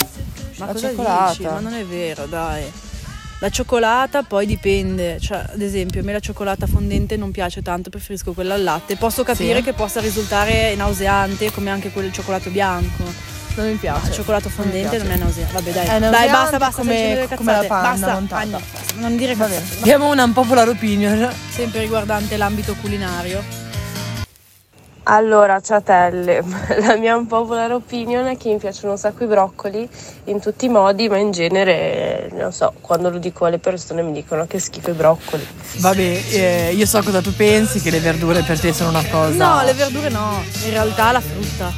Ma 0.59 0.66
La 0.66 0.72
cosa 0.72 0.88
cioccolata. 0.88 1.31
dici? 1.31 1.42
Ma 1.42 1.61
non 1.61 1.74
è 1.74 1.85
vero, 1.85 2.26
dai. 2.26 2.70
La 3.40 3.50
cioccolata 3.50 4.22
poi 4.24 4.46
dipende, 4.46 5.18
cioè 5.20 5.44
ad 5.52 5.61
esempio 5.62 6.00
a 6.00 6.04
me 6.04 6.12
la 6.12 6.18
cioccolata 6.20 6.66
fondente 6.66 7.16
non 7.16 7.31
piace 7.31 7.62
tanto, 7.62 7.88
preferisco 7.88 8.33
quella 8.33 8.54
al 8.54 8.62
latte. 8.64 8.96
Posso 8.96 9.22
capire 9.22 9.59
Sì. 9.59 9.62
che 9.64 9.72
possa 9.74 10.00
risultare 10.00 10.74
nauseante 10.74 11.52
come 11.52 11.70
anche 11.70 11.90
quel 11.92 12.12
cioccolato 12.12 12.50
bianco. 12.50 13.04
Non 13.59 13.66
mi 13.66 13.75
piace. 13.75 14.07
Il 14.07 14.14
cioccolato 14.14 14.49
fondente 14.49 14.99
non, 14.99 15.11
è 15.11 15.16
nauseante. 15.16 15.53
Vabbè 15.53 15.71
dai, 15.73 15.87
È 15.88 15.99
dai 15.99 16.31
basta, 16.31 16.59
basta, 16.59 16.81
come- 16.81 17.29
come 17.35 17.53
la 17.53 17.64
panna 17.64 17.90
basta, 17.90 18.12
montata. 18.12 18.47
Basta, 18.47 18.94
non 18.94 19.16
dire 19.16 19.35
Va 19.35 19.47
cazzate. 19.47 19.64
bene. 19.66 19.81
Abbiamo 19.81 20.11
una 20.12 20.23
unpopular 20.23 20.68
opinion. 20.68 21.29
Sempre 21.51 21.81
riguardante 21.81 22.37
l'ambito 22.37 22.77
culinario. 22.81 23.42
Allora, 25.11 25.61
ciatelle, 25.61 26.44
la 26.87 26.97
mia 26.97 27.16
unpopular 27.16 27.73
opinion 27.73 28.27
è 28.27 28.37
che 28.37 28.49
mi 28.51 28.59
piacciono 28.59 28.92
un 28.92 28.99
sacco 28.99 29.25
i 29.25 29.27
broccoli 29.27 29.88
in 30.25 30.38
tutti 30.38 30.66
i 30.66 30.68
modi, 30.68 31.09
ma 31.09 31.16
in 31.16 31.33
genere, 31.33 32.31
non 32.35 32.53
so, 32.53 32.75
quando 32.81 33.11
lo 33.11 33.18
dico 33.18 33.44
alle 33.47 33.59
persone 33.59 34.03
mi 34.03 34.12
dicono 34.12 34.47
che 34.47 34.61
schifo 34.61 34.90
i 34.90 34.94
broccoli. 34.94 35.44
Vabbè, 35.79 36.23
eh, 36.31 36.75
io 36.75 36.87
so 36.87 37.03
cosa 37.03 37.21
tu 37.21 37.35
pensi, 37.35 37.81
che 37.81 37.90
le 37.90 37.99
verdure 37.99 38.42
per 38.42 38.61
te 38.61 38.73
sono 38.73 38.90
una 38.90 39.05
cosa. 39.05 39.35
No, 39.57 39.64
le 39.64 39.73
verdure 39.73 40.11
no, 40.11 40.44
in 40.64 40.71
realtà 40.71 41.11
la 41.11 41.21
frutta 41.21 41.73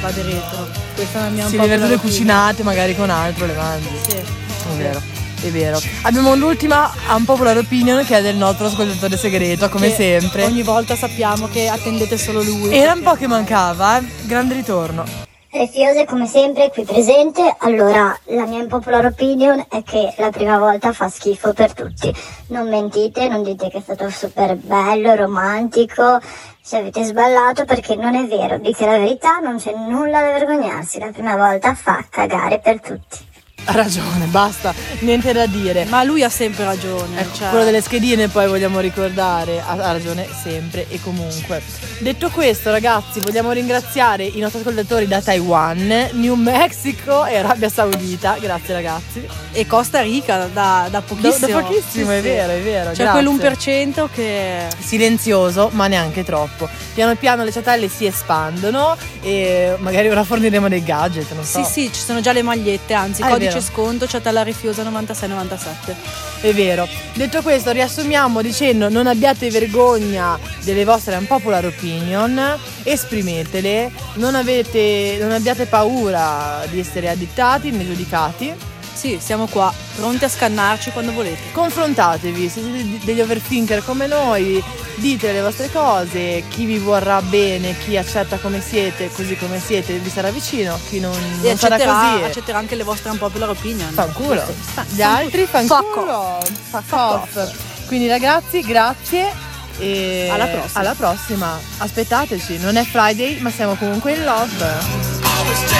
va 0.00 0.08
retro. 0.08 0.85
Questa 0.96 1.18
è 1.18 1.22
la 1.24 1.28
mia 1.28 1.44
Sì, 1.46 1.56
le 1.56 1.62
unpopular 1.62 1.68
verdure 1.68 1.94
opinion. 1.94 2.00
cucinate 2.00 2.62
magari 2.62 2.96
con 2.96 3.10
altro 3.10 3.44
le 3.44 3.54
mangi. 3.54 3.88
Sì. 4.08 4.16
È 4.16 4.76
vero, 4.76 5.02
è 5.42 5.48
vero. 5.50 5.78
Abbiamo 6.02 6.34
l'ultima 6.34 6.90
unpopular 7.14 7.58
opinion 7.58 8.02
che 8.04 8.16
è 8.16 8.22
del 8.22 8.36
nostro 8.36 8.66
ascoltatore 8.66 9.18
segreto, 9.18 9.68
come 9.68 9.88
Che 9.88 9.94
sempre. 9.94 10.44
Ogni 10.44 10.62
volta 10.62 10.96
sappiamo 10.96 11.48
che 11.48 11.68
attendete 11.68 12.16
solo 12.16 12.42
lui. 12.42 12.74
Era 12.74 12.92
un 12.92 13.02
po' 13.02 13.12
che 13.12 13.26
mancava, 13.26 13.98
eh? 13.98 14.04
Grande 14.22 14.54
ritorno. 14.54 15.04
Refiose 15.50 16.04
come 16.06 16.26
sempre 16.26 16.70
qui 16.70 16.84
presente, 16.84 17.54
allora 17.60 18.18
la 18.24 18.44
mia 18.44 18.60
unpopular 18.60 19.04
opinion 19.06 19.64
è 19.70 19.82
che 19.82 20.12
la 20.18 20.30
prima 20.30 20.58
volta 20.58 20.92
fa 20.92 21.08
schifo 21.08 21.54
per 21.54 21.72
tutti, 21.72 22.12
non 22.48 22.68
mentite, 22.68 23.26
non 23.28 23.42
dite 23.42 23.70
che 23.70 23.78
è 23.78 23.80
stato 23.80 24.10
super 24.10 24.54
bello, 24.56 25.14
romantico, 25.14 26.20
se 26.66 26.78
avete 26.78 27.04
sballato 27.04 27.64
perché 27.64 27.94
non 27.94 28.16
è 28.16 28.26
vero, 28.26 28.58
dite 28.58 28.84
la 28.86 28.98
verità, 28.98 29.38
non 29.38 29.56
c'è 29.56 29.72
nulla 29.72 30.20
da 30.20 30.32
vergognarsi, 30.32 30.98
la 30.98 31.12
prima 31.12 31.36
volta 31.36 31.76
fa 31.76 32.04
cagare 32.10 32.58
per 32.58 32.80
tutti. 32.80 33.25
Ha 33.68 33.72
ragione, 33.72 34.26
basta, 34.26 34.72
niente 35.00 35.32
da 35.32 35.46
dire. 35.46 35.86
Ma 35.86 36.04
lui 36.04 36.22
ha 36.22 36.28
sempre 36.28 36.64
ragione. 36.64 37.20
Ecco, 37.20 37.36
cioè- 37.36 37.48
quello 37.48 37.64
delle 37.64 37.80
schedine 37.80 38.28
poi 38.28 38.46
vogliamo 38.46 38.78
ricordare, 38.78 39.60
ha 39.60 39.72
ha 39.72 39.92
ragione 39.92 40.26
sempre 40.42 40.86
e 40.88 41.00
comunque. 41.00 41.60
Detto 41.98 42.30
questo 42.30 42.70
ragazzi, 42.70 43.18
vogliamo 43.20 43.50
ringraziare 43.50 44.24
i 44.24 44.38
nostri 44.38 44.60
ascoltatori 44.60 45.08
da 45.08 45.20
Taiwan, 45.20 46.10
New 46.12 46.34
Mexico 46.34 47.24
e 47.24 47.38
Arabia 47.38 47.68
Saudita, 47.68 48.36
grazie 48.40 48.72
ragazzi. 48.74 49.26
E 49.52 49.66
Costa 49.66 50.00
Rica 50.00 50.36
da, 50.36 50.46
da 50.46 50.88
Da, 50.90 51.00
pochissimo. 51.02 51.46
da 51.48 51.60
pochissimo, 51.66 52.10
Sì, 52.10 52.16
è 52.16 52.20
sì. 52.20 52.28
vero, 52.28 52.52
è 52.52 52.60
vero. 52.60 52.90
C'è 52.92 53.02
grazie. 53.02 53.22
quell'1% 53.22 54.08
che... 54.14 54.66
silenzioso, 54.78 55.70
ma 55.72 55.88
neanche 55.88 56.22
troppo. 56.24 56.68
Piano 56.94 57.14
piano 57.16 57.42
le 57.44 57.50
ciatelle 57.52 57.88
si 57.88 58.06
espandono 58.06 58.96
e 59.22 59.74
magari 59.78 60.08
ora 60.08 60.22
forniremo 60.24 60.68
dei 60.68 60.82
gadget, 60.84 61.32
non 61.32 61.44
so. 61.44 61.62
Sì, 61.64 61.70
sì, 61.70 61.92
ci 61.92 62.00
sono 62.00 62.20
già 62.20 62.32
le 62.32 62.42
magliette, 62.42 62.94
anzi, 62.94 63.22
Ah, 63.22 63.28
codice 63.28 63.55
vero. 63.60 63.72
sconto, 63.72 64.06
ciatella 64.06 64.42
rifiosa 64.42 64.82
9697. 64.82 65.96
È 66.40 66.52
vero. 66.52 66.88
Detto 67.14 67.42
questo, 67.42 67.72
riassumiamo 67.72 68.42
dicendo 68.42 68.88
non 68.88 69.06
abbiate 69.06 69.50
vergogna 69.50 70.38
delle 70.62 70.84
vostre 70.84 71.16
unpopular 71.16 71.64
opinion, 71.64 72.58
esprimetele, 72.82 73.90
non, 74.14 74.34
avete, 74.34 75.18
non 75.20 75.32
abbiate 75.32 75.66
paura 75.66 76.64
di 76.70 76.80
essere 76.80 77.08
addittati 77.08 77.70
né 77.70 77.84
giudicati. 77.84 78.74
Sì, 78.96 79.18
siamo 79.22 79.46
qua, 79.46 79.72
pronti 79.94 80.24
a 80.24 80.28
scannarci 80.28 80.90
quando 80.90 81.12
volete. 81.12 81.52
Confrontatevi, 81.52 82.48
se 82.48 82.62
siete 82.62 83.04
degli 83.04 83.20
overthinker 83.20 83.84
come 83.84 84.06
noi, 84.06 84.62
dite 84.94 85.32
le 85.32 85.42
vostre 85.42 85.70
cose, 85.70 86.44
chi 86.48 86.64
vi 86.64 86.78
vorrà 86.78 87.20
bene, 87.20 87.76
chi 87.84 87.98
accetta 87.98 88.38
come 88.38 88.62
siete, 88.62 89.10
così 89.12 89.36
come 89.36 89.60
siete, 89.60 89.98
vi 89.98 90.08
sarà 90.08 90.30
vicino, 90.30 90.78
chi 90.88 90.98
non, 90.98 91.12
E 91.12 91.48
non 91.48 91.58
sarà 91.58 91.74
accetterà, 91.74 92.10
così. 92.12 92.22
accetterà 92.24 92.58
anche 92.58 92.74
le 92.74 92.84
vostre 92.84 93.10
unpopular 93.10 93.50
opinion. 93.50 93.90
Fanculo. 93.92 94.42
Fa- 94.72 94.86
Gli 94.88 95.02
altri 95.02 95.46
Fuck 95.46 95.50
fanculo. 95.66 96.38
Fuck 96.70 96.92
off. 96.92 97.86
Quindi 97.86 98.08
ragazzi, 98.08 98.62
grazie. 98.62 99.30
E 99.78 100.30
Alla 100.32 100.46
prossima. 100.46 100.80
alla 100.80 100.94
prossima. 100.94 101.58
Aspettateci, 101.78 102.56
non 102.60 102.76
è 102.76 102.84
Friday, 102.84 103.40
ma 103.40 103.50
siamo 103.50 103.74
comunque 103.74 104.12
in 104.14 104.24
love. 104.24 105.74